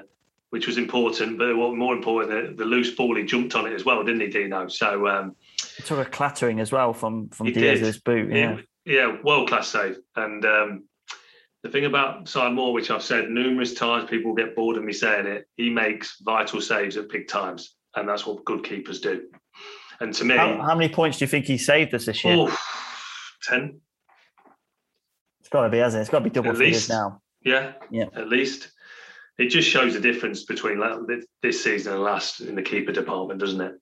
[0.51, 1.39] which was important.
[1.39, 4.21] But what more important, the, the loose ball, he jumped on it as well, didn't
[4.23, 4.69] he, Dino?
[4.69, 5.37] So, um,
[5.77, 8.05] He took a clattering as well from from Diaz's did.
[8.05, 8.33] boot.
[8.33, 8.59] Yeah.
[8.59, 9.99] it- yeah, world class save.
[10.17, 10.85] And um,
[11.63, 14.95] the thing about Simon Moore, which I've said numerous times, people get bored of me
[14.95, 15.47] saying it.
[15.59, 19.29] He makes vital saves at big times, and that's what good keepers do.
[20.01, 22.37] And to me, How, how many points do you think he saved us this year?
[22.39, 22.57] oh,
[23.45, 23.81] 10,
[25.41, 26.03] It's got to be, hasn't it?
[26.03, 26.91] It's got to be double At figures least.
[26.91, 27.21] now.
[27.43, 28.05] yeah, Yeah.
[28.15, 28.71] at least.
[29.39, 30.81] It just shows the difference between
[31.43, 33.75] this- season and last in the keeper department, doesn't it?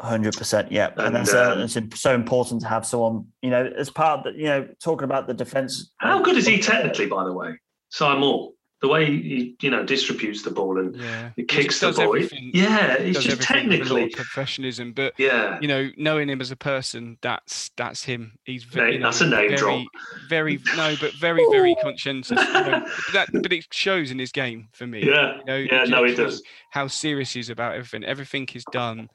[0.00, 0.72] hundred percent.
[0.72, 4.18] Yeah, and, And, that's uh, it's so important to have someone, you know, as part
[4.26, 5.92] of the, you know, talking about the defense.
[5.98, 7.56] How good is he technically, by the way?
[7.90, 8.50] Simon Moore,
[8.82, 11.30] the way he, you know, distributes the ball and Yeah.
[11.46, 12.18] kicks the ball.
[12.18, 14.08] Yeah, he's just technically.
[14.10, 18.32] professionalism, but Yeah, you know, knowing him as a person, that's that's him.
[18.44, 19.86] He's very, Name- you know, that's a name very, drop.
[20.28, 22.30] very no, but very, very conscientious.
[22.44, 25.06] You know, but that, but it shows in his game for me.
[25.06, 25.84] yeah, You know, yeah.
[25.84, 26.42] No, he does.
[26.70, 28.02] How serious he is about everything.
[28.04, 29.08] Everything is done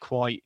[0.00, 0.44] quite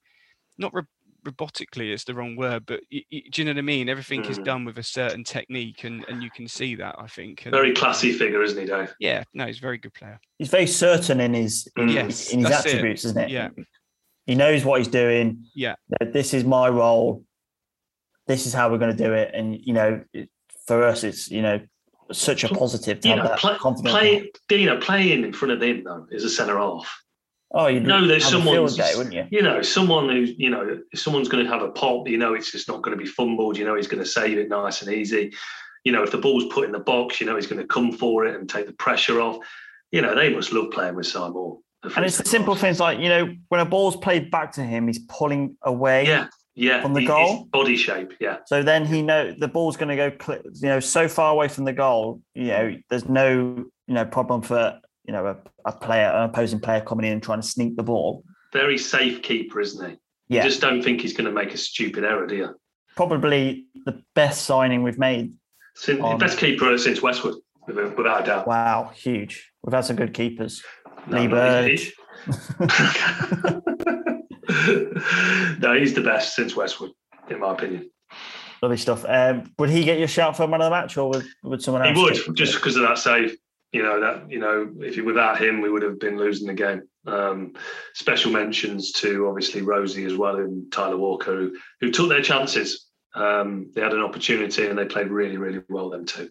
[0.58, 0.82] not ro-
[1.24, 1.92] robotically.
[1.92, 3.88] is the wrong word, but y- y- do you know what I mean?
[3.88, 4.44] Everything is Mm.
[4.44, 6.94] done with a certain technique, and and you can see that.
[6.98, 7.44] I think.
[7.46, 8.92] And, Very classy figure, isn't he, Dave?
[9.00, 10.20] Yeah, no, he's a very good player.
[10.38, 11.94] He's very certain in his in, Mm.
[11.94, 13.30] Yes, in his attributes, isn't it?
[13.30, 13.48] Yeah.
[14.26, 15.44] he knows what he's doing.
[15.54, 15.74] Yeah.
[15.98, 17.24] that This is my role.
[18.26, 20.04] This is how we're going to do it, and you know,
[20.66, 21.60] for us, it's you know,
[22.12, 23.92] such a positive to You know, that play, confidence.
[23.92, 27.02] play, Dino, playing in front of him though is a centre half.
[27.52, 29.26] Oh, you No, there's have a someone's- field day, wouldn't you?
[29.30, 32.34] You know, someone who, you know, if someone's going to have a pop, you know,
[32.34, 33.56] it's just not going to be fumbled.
[33.56, 35.32] You know, he's going to save it nice and easy.
[35.84, 37.92] You know, if the ball's put in the box, you know, he's going to come
[37.92, 39.38] for it and take the pressure off.
[39.92, 41.56] You know, they must love playing with Simon
[41.96, 44.86] And it's the simple things like you know, when a ball's played back to him,
[44.86, 46.06] he's pulling away.
[46.06, 46.82] Yeah, yeah.
[46.82, 47.48] From the he- goal?
[47.50, 48.36] body shape, yeah.
[48.46, 51.64] So then he know the ball's going to go, you know, so far away from
[51.64, 52.20] the goal.
[52.34, 54.78] You know, there's no, you know, problem for
[55.10, 57.82] you know a, a player, an opposing player coming in and trying to sneak the
[57.82, 58.22] ball.
[58.52, 59.96] Very safe keeper, isn't he?
[60.28, 62.54] Yeah, You just don't think he's going to make a stupid error, do you?
[62.94, 65.32] probably the best signing we've made.
[65.74, 67.34] Since, On- best keeper since Westwood,
[67.66, 68.46] without a doubt.
[68.46, 69.50] Wow, huge.
[69.64, 70.62] We've had some good keepers.
[71.08, 71.70] No, Lee no, Bird.
[71.70, 71.92] he's-
[75.58, 76.92] no, he's the best since Westwood,
[77.28, 77.90] in my opinion.
[78.62, 79.04] Lovely stuff.
[79.08, 81.92] Um, would he get your shout for man of the match, or would, would someone
[81.94, 83.36] He would just because of that save.
[83.72, 86.54] You know that you know if you without him, we would have been losing the
[86.54, 86.82] game.
[87.06, 87.54] Um,
[87.94, 92.86] special mentions to obviously Rosie as well and Tyler Walker, who, who took their chances.
[93.14, 96.30] Um, they had an opportunity and they played really, really well them too.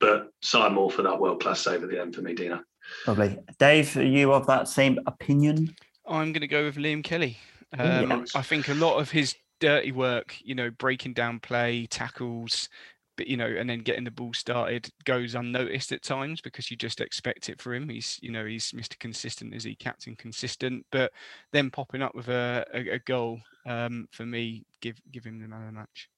[0.00, 2.60] But Simon Moore for that world class save at the end for me, Dino.
[3.06, 3.96] Lovely, Dave.
[3.96, 5.74] Are you of that same opinion?
[6.06, 7.38] I'm going to go with Liam Kelly.
[7.78, 8.34] Um, yes.
[8.34, 12.68] I think a lot of his dirty work, you know, breaking down play, tackles,
[13.16, 16.76] but you know, and then getting the ball started goes unnoticed at times because you
[16.76, 17.88] just expect it for him.
[17.88, 18.98] He's, you know, he's Mr.
[18.98, 19.74] Consistent, is he?
[19.74, 21.12] Captain consistent, but
[21.52, 25.48] then popping up with a, a, a goal um, for me, give give him the
[25.48, 26.08] man of the match.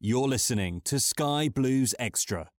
[0.00, 2.50] You're listening to Sky Blues Extra.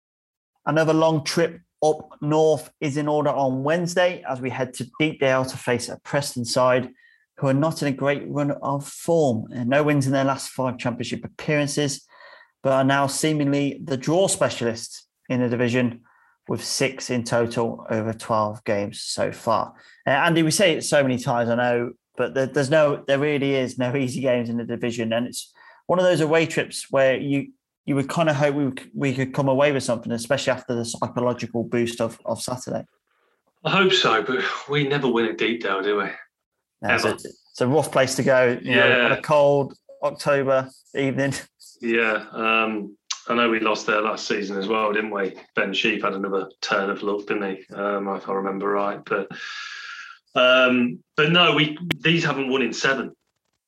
[0.66, 5.46] Another long trip up north is in order on Wednesday as we head to Deepdale
[5.46, 6.92] to face a Preston side
[7.38, 9.48] who are not in a great run of form.
[9.52, 12.06] And no wins in their last five championship appearances,
[12.64, 16.02] but are now seemingly the draw specialists in the division
[16.48, 19.74] with six in total over 12 games so far.
[20.06, 23.20] Uh, Andy, we say it so many times, I know, but there, there's no, there
[23.20, 25.14] really is no easy games in the division.
[25.14, 25.52] And it's
[25.88, 27.52] one of those away trips where you,
[27.86, 30.86] you would kind of hope we, we could come away with something, especially after the
[30.86, 32.86] psychological boost of, of Saturday.
[33.64, 36.06] I hope so, but we never win a deep Deepdale, do we?
[36.82, 39.14] No, it's, a, it's a rough place to go, you know, on Yeah.
[39.14, 41.34] a cold October evening.
[41.82, 42.96] Yeah, um,
[43.28, 45.36] I know we lost there last season as well, didn't we?
[45.56, 47.74] Ben Sheaf had another turn of luck, didn't he?
[47.74, 49.00] Um, if I remember right.
[49.04, 49.30] But
[50.36, 53.14] um, but no, we these haven't won in seven.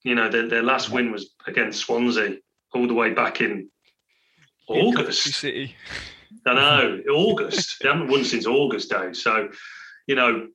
[0.03, 2.38] You know, their, their last win was against Swansea,
[2.74, 3.70] all the way back in
[4.70, 5.34] In August.
[5.36, 5.76] City.
[6.45, 7.78] I know, August.
[7.82, 9.16] they haven't won since August, Dave.
[9.16, 9.49] So,
[10.07, 10.47] you know,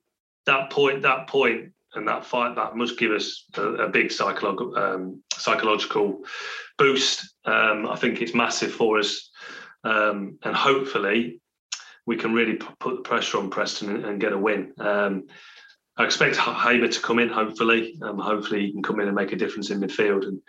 [0.45, 4.77] that point, that point, and that fight that must give us a, a big psychological
[4.77, 6.23] um, psychological
[6.79, 7.35] boost.
[7.45, 9.29] Um, I think it's massive for us,
[9.83, 11.41] um, and hopefully,
[12.07, 14.73] we can really p- put the pressure on Preston and, and get a win.
[14.79, 15.27] Um,
[15.97, 17.29] I expect Hamer to come in.
[17.29, 20.41] Hopefully, um, hopefully he can come in and make a difference in midfield and.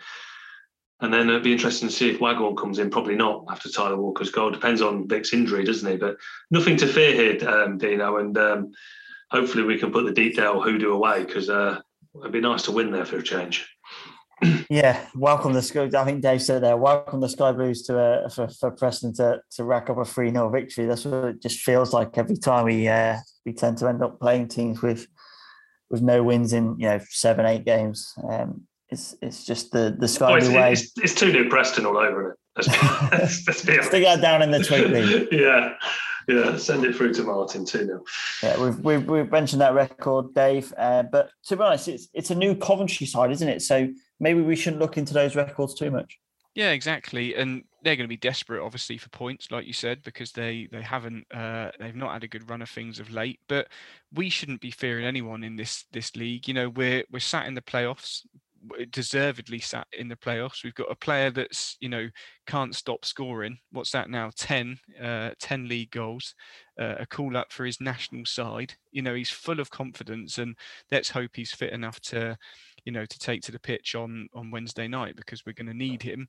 [1.03, 2.91] And then it'd be interesting to see if Waghorn comes in.
[2.91, 4.51] Probably not after Tyler Walker's goal.
[4.51, 5.97] Depends on Vic's injury, doesn't he?
[5.97, 6.17] But
[6.51, 8.17] nothing to fear here, um, Dino.
[8.17, 8.71] And um,
[9.31, 11.79] hopefully we can put the Deepdale hoodoo away because uh,
[12.19, 13.67] it'd be nice to win there for a change.
[14.69, 15.89] Yeah, welcome the Sky.
[15.95, 16.75] I think Dave said there.
[16.77, 20.31] Welcome the Sky Blues to uh, for, for Preston to to rack up a three
[20.31, 20.85] 0 victory.
[20.87, 24.19] That's what it just feels like every time we uh, we tend to end up
[24.19, 25.07] playing teams with
[25.89, 28.13] with no wins in you know seven eight games.
[28.27, 30.71] Um, it's it's just the the Sky Oh, it's, way.
[30.71, 32.37] it's, it's two new Preston all over it.
[32.55, 32.87] Let's be,
[33.17, 33.87] let's, let's be honest.
[33.89, 35.27] Stick that down in the tweet league.
[35.31, 35.73] yeah,
[36.27, 36.57] yeah.
[36.57, 38.03] Send it through to Martin two 0
[38.41, 40.73] Yeah, we've, we've we've mentioned that record, Dave.
[40.77, 43.61] Uh, but to be honest, it's it's a new Coventry side, isn't it?
[43.61, 43.89] So
[44.21, 46.19] maybe we shouldn't look into those records too much.
[46.53, 47.35] Yeah, exactly.
[47.35, 50.81] And they're going to be desperate, obviously, for points, like you said, because they they
[50.81, 53.39] haven't uh, they've not had a good run of things of late.
[53.47, 53.67] But
[54.13, 56.47] we shouldn't be fearing anyone in this this league.
[56.47, 58.25] You know, we're we're sat in the playoffs,
[58.91, 60.63] deservedly sat in the playoffs.
[60.63, 62.09] We've got a player that's you know
[62.47, 63.57] can't stop scoring.
[63.71, 64.29] What's that now?
[64.35, 66.35] 10, uh, 10 league goals,
[66.81, 68.73] a call up for his national side.
[68.91, 70.55] You know, he's full of confidence, and
[70.91, 72.37] let's hope he's fit enough to
[72.85, 75.73] you know to take to the pitch on on Wednesday night because we're going to
[75.73, 76.27] need him.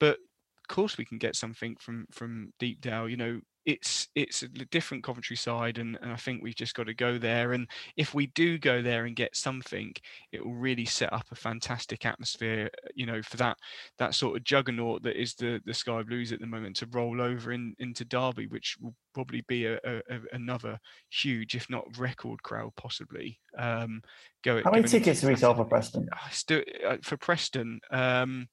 [0.00, 3.08] But of course we can get something from from Deepdale.
[3.08, 6.86] You know, it's it's a different Coventry side, and, and I think we've just got
[6.86, 7.52] to go there.
[7.52, 9.92] And if we do go there and get something,
[10.32, 12.70] it will really set up a fantastic atmosphere.
[12.94, 13.58] You know, for that
[13.98, 17.20] that sort of juggernaut that is the the Sky Blues at the moment to roll
[17.20, 20.78] over in, into Derby, which will probably be a, a, a- another
[21.10, 23.38] huge, if not record crowd, possibly.
[23.58, 24.00] Um,
[24.42, 26.08] go How many tickets do we sell for Preston?
[26.30, 27.80] Still uh, for Preston.
[27.90, 28.48] Um,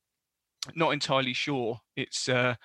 [0.76, 1.80] not entirely sure.
[1.96, 2.56] It's uh,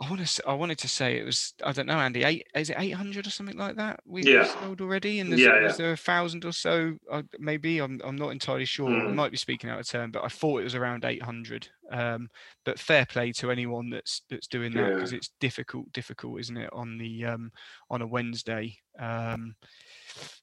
[0.00, 0.42] I want to.
[0.46, 1.54] I wanted to say it was.
[1.64, 2.22] I don't know, Andy.
[2.22, 4.00] Eight is it eight hundred or something like that?
[4.06, 4.44] We've Yeah.
[4.44, 5.84] sold already, and there's, Yeah, is yeah.
[5.84, 6.96] there a thousand or so?
[7.10, 8.00] Uh, maybe I'm.
[8.04, 8.88] I'm not entirely sure.
[8.88, 9.14] I Mm.
[9.14, 11.68] might be speaking out of turn, but I thought it was around eight hundred.
[11.90, 12.28] Um,
[12.64, 15.92] but fair play to anyone that's that's doing that because it's difficult.
[15.92, 16.70] Difficult, isn't it?
[16.72, 17.50] On the um
[17.90, 19.54] on a Wednesday um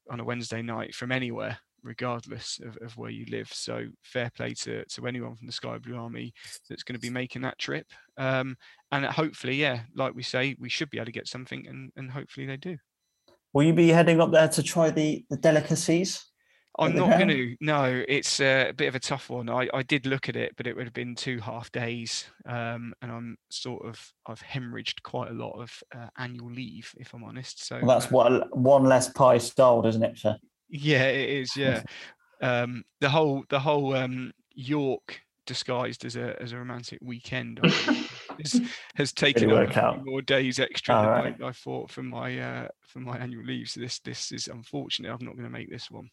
[0.10, 3.48] on a Wednesday night from anywhere regardless of, of where you live.
[3.54, 6.34] So fair play to, to anyone from the Sky Blue Army
[6.70, 7.88] that's going to be making that trip.
[8.18, 8.58] Um,
[8.92, 12.12] and hopefully, yeah, like we say, we should be able to get something, and, and
[12.12, 12.78] hopefully they do.
[13.54, 16.26] Will you be heading up there to try the the delicacies?
[16.78, 17.56] I'm not going to.
[17.62, 19.50] No, it's a bit of a tough one.
[19.50, 22.94] I, I did look at it, but it would have been two half days, um,
[23.02, 27.24] and I'm sort of I've hemorrhaged quite a lot of uh, annual leave, if I'm
[27.24, 27.66] honest.
[27.66, 30.18] So Well, that's uh, what one less pie sold, isn't it?
[30.18, 30.38] For
[30.70, 31.56] Yeah, it is.
[31.56, 31.84] Yeah,
[32.42, 37.60] um, the whole the whole um, York disguised as a as a romantic weekend.
[37.64, 38.62] Has,
[38.96, 41.36] has taken a few more days extra All than right.
[41.42, 43.70] I, I thought for my uh, from my annual leave.
[43.70, 45.12] So this this is unfortunate.
[45.12, 46.10] I'm not going to make this one.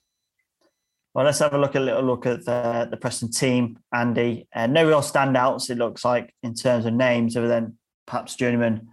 [1.14, 4.48] Well, let's have a look a little look at the, the Preston team, Andy.
[4.54, 7.76] Uh, no real standouts, it looks like, in terms of names, other than
[8.06, 8.88] perhaps journeyman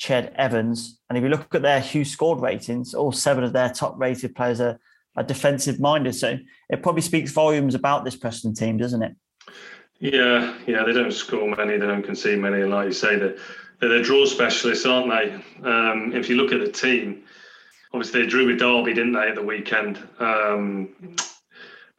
[0.00, 0.98] Ched Evans.
[1.08, 4.60] And if you look at their WhoScored ratings, all seven of their top rated players
[4.60, 4.80] are,
[5.16, 6.14] are defensive minded.
[6.14, 6.38] So
[6.68, 9.14] it probably speaks volumes about this Preston team, doesn't it?
[9.98, 13.36] Yeah, yeah, they don't score many, they don't concede many, and like you say, they're,
[13.80, 15.34] they're the draw specialists, aren't they?
[15.68, 17.24] Um, if you look at the team,
[17.92, 19.98] obviously they drew with Derby, didn't they, at the weekend?
[20.18, 21.16] Um,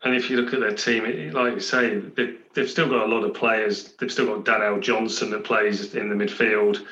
[0.03, 3.05] and if you look at their team, it, like you say, they, they've still got
[3.07, 3.93] a lot of players.
[3.93, 6.83] They've still got Daniel Johnson that plays in the midfield,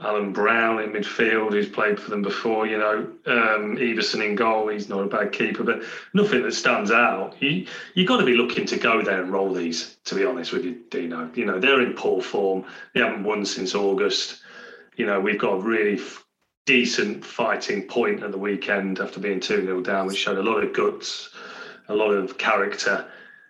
[0.00, 2.66] Alan Browne in midfield, who's played for them before.
[2.66, 4.68] You know, um, Iversen in goal.
[4.68, 5.82] He's not a bad keeper, but
[6.14, 7.40] nothing that stands out.
[7.42, 9.96] You you got to be looking to go there and roll these.
[10.04, 12.64] To be honest with you, Dino, you know they're in poor form.
[12.94, 14.42] They haven't won since August.
[14.96, 16.24] You know, we've got a really f-
[16.66, 20.62] decent fighting point at the weekend after being two 0 down, which showed a lot
[20.62, 21.30] of guts,
[21.88, 23.06] a lot of character.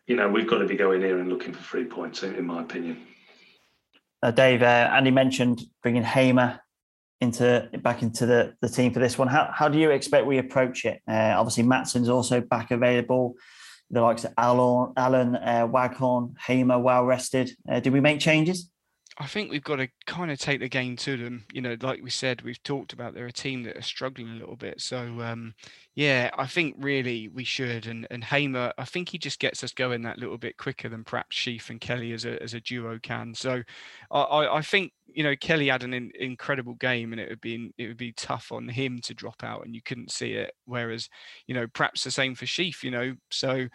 [0.07, 2.45] You know, we've got to be going here and looking for three points, in, in
[2.47, 3.07] my opinion.
[4.23, 6.61] Uh, Dave, uh, Andy mentioned bringing Hamer
[7.21, 9.29] into back into the, the team for this one.
[9.29, 11.01] How, how do you expect we approach it?
[11.09, 13.35] Uh, obviously, Maatsen's also back available.
[13.91, 17.51] The likes of Alan, Alan uh, Waghorn, Hamer, well rested.
[17.69, 18.71] Uh, did we make changes?
[19.21, 21.45] I think we've got to kind of take the game to them.
[21.53, 24.35] You know, like we said, we've talked about they're a team that are struggling a
[24.35, 24.81] little bit.
[24.81, 25.53] So um,
[25.95, 27.87] yeah, I think really we should.
[27.87, 31.05] And and Hamer, I think he just gets us going that little bit quicker than
[31.05, 33.35] perhaps Sheaf and Kelly as a as a duo can.
[33.35, 33.63] So
[34.11, 37.75] I I, think you know Kelly had an in, incredible game, and it would be
[37.77, 40.53] it would be tough on him to drop out, and you couldn't see it.
[40.65, 41.11] Whereas
[41.47, 42.83] you know perhaps the same for Sheaf.
[42.83, 43.69] You know, so.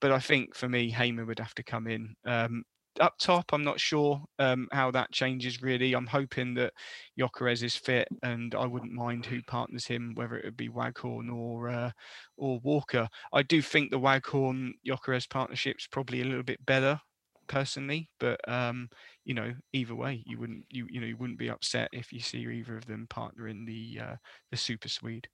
[0.00, 2.14] But I think for me, Hamer would have to come in.
[2.26, 2.64] Um,
[3.00, 5.94] up top, I'm not sure um, how that changes really.
[5.94, 6.72] I'm hoping that
[7.18, 11.30] Gyökeres is fit, and I wouldn't mind who partners him, whether it would be Waghorn
[11.30, 11.90] or uh,
[12.36, 13.08] or Walker.
[13.32, 17.00] I do think the Waghorn Gyökeres partnership's probably a little bit better,
[17.46, 18.08] personally.
[18.20, 18.88] But um,
[19.24, 22.20] you know, either way, you wouldn't you you know you wouldn't be upset if you
[22.20, 24.16] see either of them partnering the uh,
[24.50, 25.28] the Super Swede.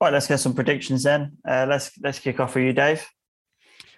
[0.00, 1.38] Right, let's get some predictions then.
[1.48, 3.06] Uh, let's let's kick off with you, Dave.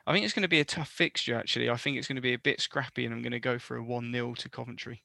[0.07, 1.35] I think it's going to be a tough fixture.
[1.35, 3.59] Actually, I think it's going to be a bit scrappy, and I'm going to go
[3.59, 5.03] for a one 0 to Coventry.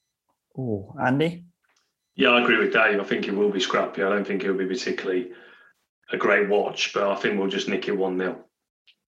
[0.58, 1.44] Oh, Andy.
[2.16, 3.00] Yeah, I agree with Dave.
[3.00, 4.04] I think it will be scrappy.
[4.04, 5.32] I don't think it'll be particularly
[6.12, 8.46] a great watch, but I think we'll just nick it 1 0.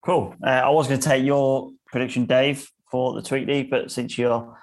[0.04, 0.34] Cool.
[0.44, 4.18] Uh, I was going to take your prediction, Dave, for the tweet league, but since
[4.18, 4.58] you're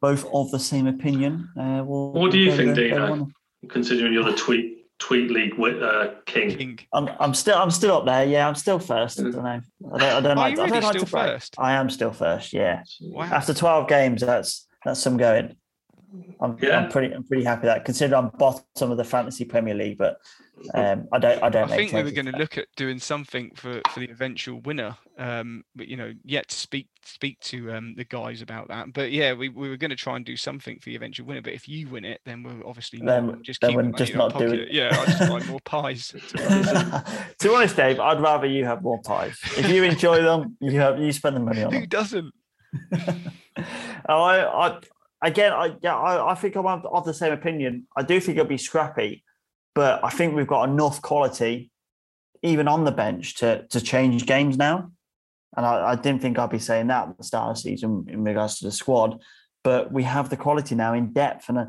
[0.00, 2.12] both of the same opinion, uh, we'll.
[2.12, 3.12] What do you think, go- go Dino?
[3.12, 3.34] on.
[3.68, 6.56] Considering you're the tweet tweet league wi- uh, king.
[6.56, 6.78] King.
[6.92, 8.24] I'm, I'm still I'm still up there.
[8.24, 9.18] Yeah, I'm still first.
[9.18, 9.40] I don't know.
[9.40, 10.56] I don't, I don't Are like.
[10.56, 11.32] you I don't really like still to brag.
[11.32, 11.54] first?
[11.58, 12.52] I am still first.
[12.52, 12.84] Yeah.
[13.00, 13.24] Wow.
[13.24, 15.56] After 12 games, that's that's some going.
[16.40, 16.78] I'm, Yeah.
[16.80, 20.18] I'm pretty I'm pretty happy that considering I'm bottom of the fantasy Premier League, but
[20.74, 21.64] um, I don't I don't.
[21.64, 24.10] I make think we were going to to look at doing something for, for the
[24.10, 28.68] eventual winner, um, but you know, yet to speak speak to um, the guys about
[28.68, 28.92] that.
[28.92, 31.40] But yeah, we, we were going to try and do something for the eventual winner.
[31.40, 33.06] But if you win it, then we'll obviously not.
[33.12, 34.70] Then- We'll just then keep we'll just not do it.
[34.70, 36.08] Yeah, I'll just buy more pies.
[36.28, 36.74] to be honest.
[36.74, 37.34] that.
[37.38, 39.38] to be honest, Dave, I'd rather you have more pies.
[39.56, 41.88] If you enjoy them, you have you spend the money on Who them.
[41.88, 42.34] doesn't?
[44.08, 44.78] Oh, I, I
[45.22, 47.86] again, I yeah, I, I think I'm of of the same opinion.
[47.96, 49.24] I do think it'll be scrappy,
[49.74, 51.70] but I think we've got enough quality,
[52.42, 54.90] even on the bench, to to change games now.
[55.56, 58.06] And I, I didn't think I'd be saying that at the start of the season
[58.08, 59.20] in regards to the squad,
[59.64, 61.48] but we have the quality now in depth.
[61.48, 61.66] And uh,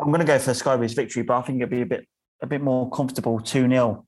[0.00, 2.06] I'm going to go for Sky Blues victory, but I think it'll be a bit
[2.40, 4.06] a bit more comfortable two 0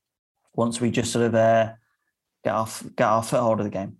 [0.55, 1.73] once we just sort of uh,
[2.43, 3.99] get our get our foothold of the game.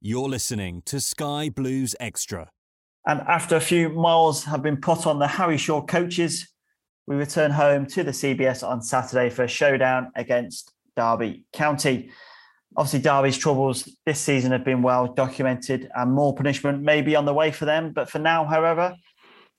[0.00, 2.50] You're listening to Sky Blues Extra.
[3.06, 6.48] And after a few miles have been put on the Harry Shaw coaches,
[7.06, 12.10] we return home to the CBS on Saturday for a showdown against Derby County.
[12.76, 17.26] Obviously, Derby's troubles this season have been well documented and more punishment may be on
[17.26, 17.92] the way for them.
[17.92, 18.96] But for now, however,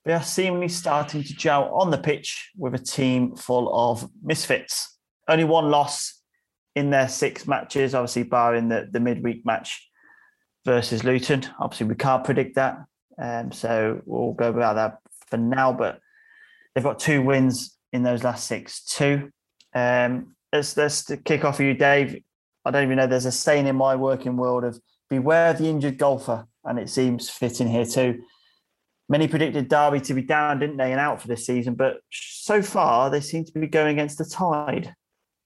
[0.05, 4.97] they are seemingly starting to gel on the pitch with a team full of misfits.
[5.27, 6.21] Only one loss
[6.75, 9.87] in their six matches, obviously, barring the, the midweek match
[10.65, 11.45] versus Luton.
[11.59, 12.79] Obviously, we can't predict that.
[13.17, 14.99] Um, so we'll go about that
[15.29, 15.73] for now.
[15.73, 15.99] But
[16.73, 19.31] they've got two wins in those last six, too.
[19.73, 22.21] Um, let's, let's kick off for you, Dave.
[22.65, 23.07] I don't even know.
[23.07, 27.29] There's a saying in my working world of beware the injured golfer, and it seems
[27.29, 28.23] fitting here too.
[29.07, 32.63] Many predicted Derby to be down, didn't they, and out for this season, but so
[32.63, 34.95] far they seem to be going against the tide.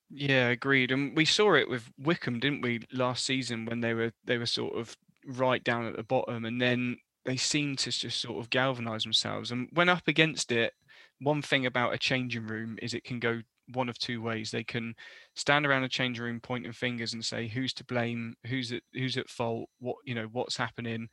[0.09, 0.91] Yeah, agreed.
[0.91, 4.45] And we saw it with Wycombe, didn't we, last season when they were they were
[4.45, 4.95] sort of
[5.25, 6.97] right down at the bottom, and then
[7.29, 9.51] they seem to just sort of galvanise themselves.
[9.51, 10.73] And when up against it,
[11.21, 13.41] one thing about a changing room is it can go
[13.73, 14.49] one of two ways.
[14.49, 14.95] They can
[15.35, 19.15] stand around a changing room pointing fingers and say who's to blame, who's at who's
[19.15, 21.07] at fault, what you know, what's happening.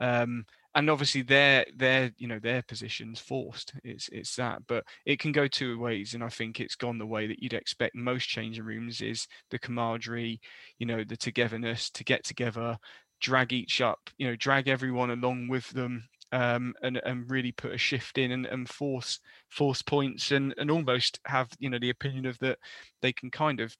[0.00, 0.44] Um,
[0.74, 5.32] and obviously their their you know their positions forced it's it's that but it can
[5.32, 8.62] go two ways and i think it's gone the way that you'd expect most changing
[8.64, 10.40] rooms is the camaraderie
[10.78, 12.78] you know the togetherness to get together
[13.20, 17.72] drag each up you know drag everyone along with them um, and and really put
[17.72, 19.18] a shift in and, and force
[19.48, 22.58] force points and and almost have you know the opinion of that
[23.02, 23.74] they can kind of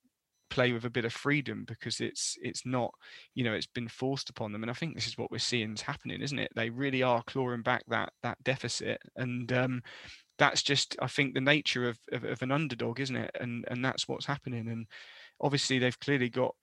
[0.51, 2.93] play with a bit of freedom because it's it's not
[3.35, 4.63] you know it's been forced upon them.
[4.63, 6.51] And i think this is what we're seeing is happening isn't it?
[6.55, 9.01] They really are clawing back that that deficit.
[9.17, 9.83] And um
[10.39, 13.31] that's just i think the nature of, of, of an underdog isn't it?
[13.41, 14.69] And and that's what's happening.
[14.69, 14.87] And
[15.41, 16.55] obviously they've clearly got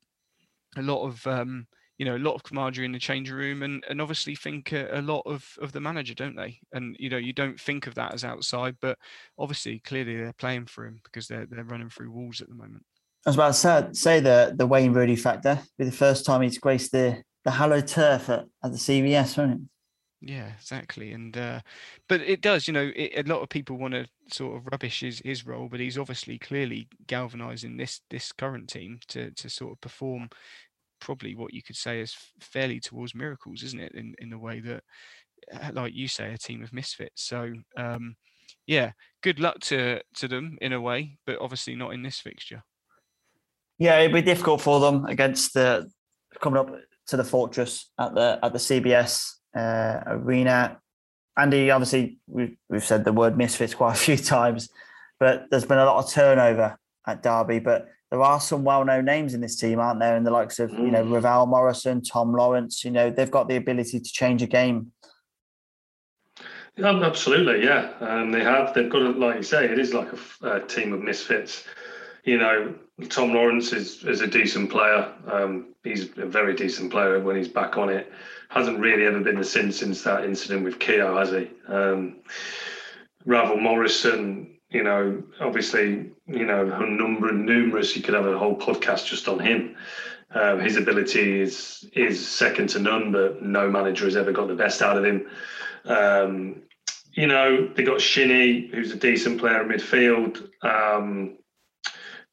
[0.75, 1.67] a lot of um
[1.97, 4.99] you know a lot of camaraderie in the change room and and obviously think a,
[4.99, 7.95] a, lot of of the manager don't they and you know you don't think of
[7.95, 8.97] that as outside but
[9.37, 12.83] obviously clearly they're playing for him because they're they're running through walls at the moment
[13.25, 15.59] I was about to say, say the the Wayne Rooney factor.
[15.77, 19.51] Be the first time he's graced the the hallowed turf at, at the CBS, won't
[19.51, 19.59] it?
[20.21, 21.11] Yeah, exactly.
[21.11, 21.59] And uh,
[22.09, 25.01] but it does, you know, it, a lot of people want to sort of rubbish
[25.01, 29.73] his his role, but he's obviously clearly galvanising this this current team to to sort
[29.73, 30.29] of perform
[30.99, 33.93] probably what you could say is fairly towards miracles, isn't it?
[33.93, 34.83] In in the way that,
[35.53, 37.23] uh, like you say, a team of misfits.
[37.23, 38.15] So um,
[38.65, 38.91] yeah,
[39.21, 42.63] good luck to to them in a way, but obviously not in this fixture.
[43.79, 45.89] Yeah, it'd be difficult for them against the
[46.41, 46.71] coming up
[47.07, 50.79] to the fortress at the at the CBS uh, arena.
[51.37, 54.69] Andy, obviously, we've, we've said the word misfits quite a few times,
[55.19, 57.59] but there's been a lot of turnover at Derby.
[57.59, 60.15] But there are some well-known names in this team, aren't there?
[60.15, 61.13] And the likes of you know mm.
[61.13, 62.83] Ravel Morrison, Tom Lawrence.
[62.83, 64.91] You know, they've got the ability to change a game.
[66.77, 67.91] Absolutely, yeah.
[68.01, 68.73] Um, they have.
[68.73, 71.63] They've got, a, like you say, it is like a, a team of misfits
[72.27, 72.75] you know,
[73.07, 75.11] Tom Lawrence is, is a decent player.
[75.31, 78.11] Um, he's a very decent player when he's back on it.
[78.49, 81.49] Hasn't really ever been the sin since that incident with Keogh, has he?
[81.69, 82.17] Um,
[83.25, 87.95] Ravel Morrison, you know, obviously, you know, who number and numerous.
[87.95, 89.75] You could have a whole podcast just on him.
[90.31, 94.55] Um, his ability is is second to none, but no manager has ever got the
[94.55, 95.27] best out of him.
[95.85, 96.63] Um,
[97.13, 100.49] you know, they got Shinnie, who's a decent player in midfield.
[100.63, 101.37] Um,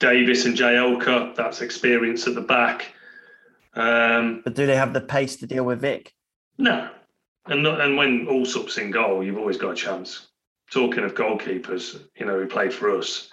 [0.01, 1.37] Davies and Jagielka.
[1.37, 2.93] That's experience at the back.
[3.75, 6.13] Um, but do they have the pace to deal with Vic?
[6.59, 6.91] No.
[7.47, 10.29] And not, and when Allsop's in goal, you've always got a chance.
[10.71, 13.29] Talking of goalkeepers, you know, who played for us,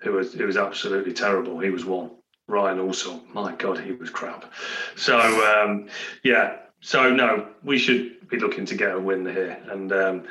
[0.00, 1.58] who was who was absolutely terrible.
[1.58, 2.10] He was one.
[2.46, 4.52] Ryan Allsop, my God, he was crap.
[4.96, 5.88] So um,
[6.24, 10.24] yeah, so no, we should be looking to get a win here, and um,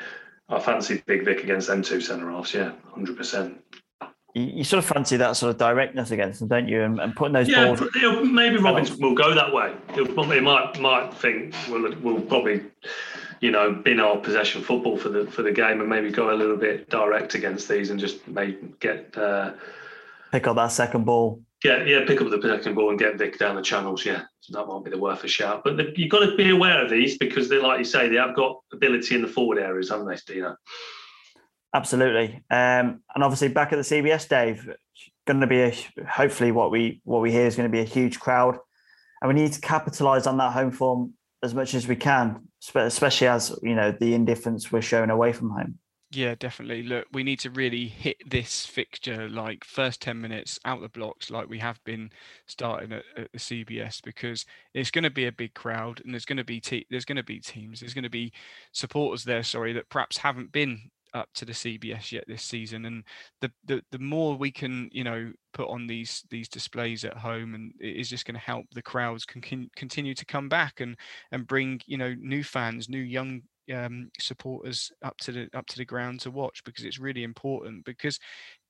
[0.50, 2.54] I fancy Big Vic against them two centre halves.
[2.54, 3.62] Yeah, hundred percent
[4.36, 6.84] you, you, sort of fancy that sort of directness against them, don't you?
[6.84, 7.82] And, and putting those yeah, balls.
[8.24, 9.74] maybe Robins will go that way.
[9.96, 12.64] He might might think we'll we'll probably,
[13.42, 16.36] you know, bin our possession football for the for the game and maybe go a
[16.36, 19.54] little bit direct against these and just maybe get uh,
[20.32, 21.42] pick up that second ball.
[21.64, 24.06] Yeah, yeah, pick up the second ball and get Vic down the channels.
[24.06, 25.64] Yeah, so that might be the worth a shout.
[25.64, 28.16] But the, you've got to be aware of these because they, like you say, they
[28.16, 30.56] have got ability in the forward areas, haven't they, Dino?
[31.74, 34.70] Absolutely, um, and obviously back at the CBS, Dave,
[35.28, 35.76] going to be a,
[36.08, 38.58] hopefully what we what we hear is going to be a huge crowd,
[39.22, 41.14] and we need to capitalise on that home form
[41.44, 45.50] as much as we can, especially as you know the indifference we're showing away from
[45.50, 45.80] home.
[46.12, 46.82] Yeah, definitely.
[46.82, 51.30] Look, we need to really hit this fixture like first 10 minutes out the blocks,
[51.30, 52.10] like we have been
[52.48, 54.44] starting at, at the CBS, because
[54.74, 57.18] it's going to be a big crowd and there's going to be te- there's going
[57.18, 58.34] to be teams, there's going to be
[58.72, 63.04] supporters there, sorry, that perhaps haven't been up to the CBS yet this season, and
[63.42, 67.56] the the, the more we can you know put on these these displays at home,
[67.56, 70.80] and it is just going to help the crowds can, can continue to come back
[70.80, 70.96] and
[71.32, 73.42] and bring you know new fans, new young
[73.74, 77.86] um, supporters up to the up to the ground to watch because it's really important
[77.86, 78.20] because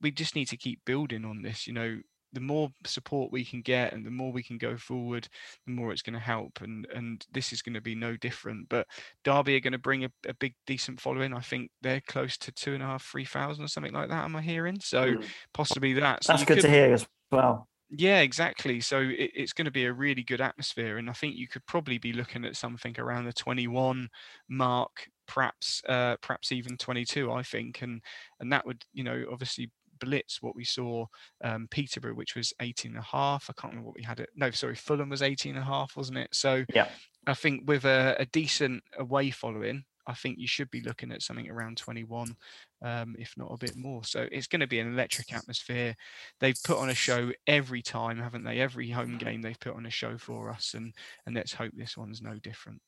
[0.01, 1.67] we just need to keep building on this.
[1.67, 1.99] You know,
[2.33, 5.27] the more support we can get and the more we can go forward,
[5.65, 6.61] the more it's going to help.
[6.61, 8.69] And and this is going to be no different.
[8.69, 8.87] But
[9.23, 11.33] Derby are going to bring a, a big decent following.
[11.33, 14.25] I think they're close to two and a half, three thousand or something like that.
[14.25, 14.79] Am I hearing?
[14.79, 15.25] So mm.
[15.53, 16.23] possibly that.
[16.23, 17.67] So That's good could, to hear as well.
[17.91, 18.81] Yeah, exactly.
[18.81, 21.65] So it, it's going to be a really good atmosphere, and I think you could
[21.65, 24.09] probably be looking at something around the 21
[24.47, 27.31] mark, perhaps, uh, perhaps even 22.
[27.31, 28.01] I think, and
[28.39, 31.05] and that would, you know, obviously blitz what we saw
[31.43, 33.49] um, Peterborough, which was 18 and a half.
[33.49, 34.29] I can't remember what we had it.
[34.35, 36.29] No, sorry, Fulham was 18 and a half, wasn't it?
[36.33, 36.87] So yeah,
[37.27, 41.21] I think with a, a decent away following, I think you should be looking at
[41.21, 42.35] something around 21,
[42.81, 44.03] um, if not a bit more.
[44.03, 45.95] So it's going to be an electric atmosphere.
[46.39, 48.59] They've put on a show every time, haven't they?
[48.59, 50.95] Every home game they've put on a show for us, and
[51.25, 52.81] and let's hope this one's no different.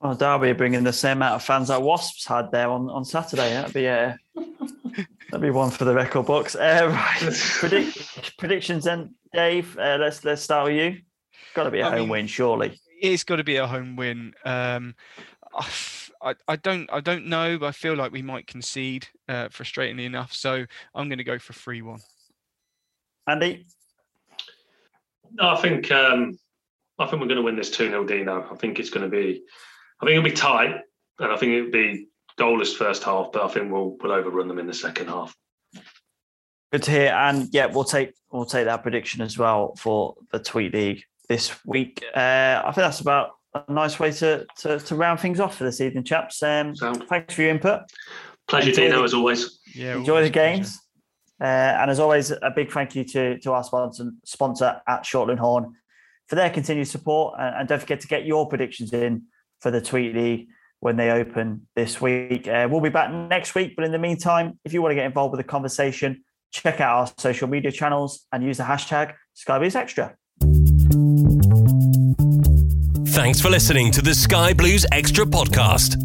[0.00, 3.04] Well, Derby are bringing the same amount of fans that Wasps had there on, on
[3.04, 3.50] Saturday.
[3.50, 4.18] That'd be a
[5.30, 6.54] that'd be one for the record books.
[6.54, 7.20] Uh, right.
[7.58, 9.78] Predict, predictions then, Dave.
[9.78, 11.00] Uh, let's let's start with you.
[11.54, 12.80] Got to be a I home mean, win, surely.
[13.00, 14.34] It's got to be a home win.
[14.44, 14.94] Um,
[16.22, 20.04] I, I don't I don't know, but I feel like we might concede, uh, frustratingly
[20.04, 20.32] enough.
[20.32, 20.64] So
[20.94, 22.00] I'm going to go for three one.
[23.26, 23.66] Andy,
[25.34, 26.38] no, I think um,
[26.98, 28.46] I think we're going to win this two 0 Dino.
[28.50, 29.42] I think it's going to be,
[30.00, 30.76] I think it'll be tight,
[31.18, 32.08] and I think it'll be
[32.42, 35.34] goalless first half, but I think we'll we'll overrun them in the second half.
[36.72, 40.38] Good to hear, and yeah, we'll take we'll take that prediction as well for the
[40.38, 42.02] Tweet League this week.
[42.14, 45.64] Uh, I think that's about a nice way to, to, to round things off for
[45.64, 46.42] this evening, chaps.
[46.42, 47.82] Um, thanks for your input.
[48.48, 49.60] Pleasure, enjoy Dino, the, as always.
[49.74, 50.78] Yeah, enjoy the games.
[51.40, 55.38] Uh, and as always, a big thank you to, to our sponsor, sponsor at Shortland
[55.38, 55.74] Horne
[56.28, 57.34] for their continued support.
[57.38, 59.24] And, and, don't forget to get your predictions in
[59.60, 60.48] for the Tweet League
[60.82, 62.48] when they open this week.
[62.48, 63.74] Uh, we'll be back next week.
[63.76, 66.96] But in the meantime, if you want to get involved with the conversation, check out
[66.96, 70.14] our social media channels and use the hashtag SkyBluesExtra.
[73.10, 76.02] Thanks for listening to the Sky Blues Extra podcast.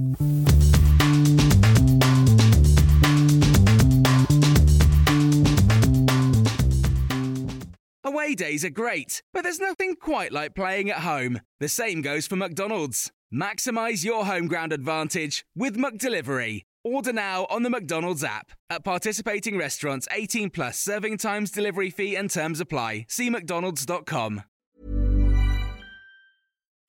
[8.03, 11.39] Away days are great, but there's nothing quite like playing at home.
[11.59, 13.11] The same goes for McDonald's.
[13.33, 16.61] Maximize your home ground advantage with McDelivery.
[16.83, 18.51] Order now on the McDonald's app.
[18.69, 23.05] At participating restaurants, 18 plus serving times, delivery fee, and terms apply.
[23.09, 24.43] See McDonald's.com.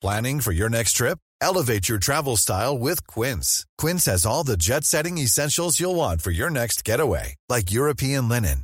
[0.01, 1.19] Planning for your next trip?
[1.41, 3.65] Elevate your travel style with Quince.
[3.77, 8.29] Quince has all the jet setting essentials you'll want for your next getaway, like European
[8.29, 8.63] linen,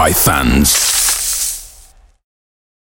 [0.00, 0.99] by fans.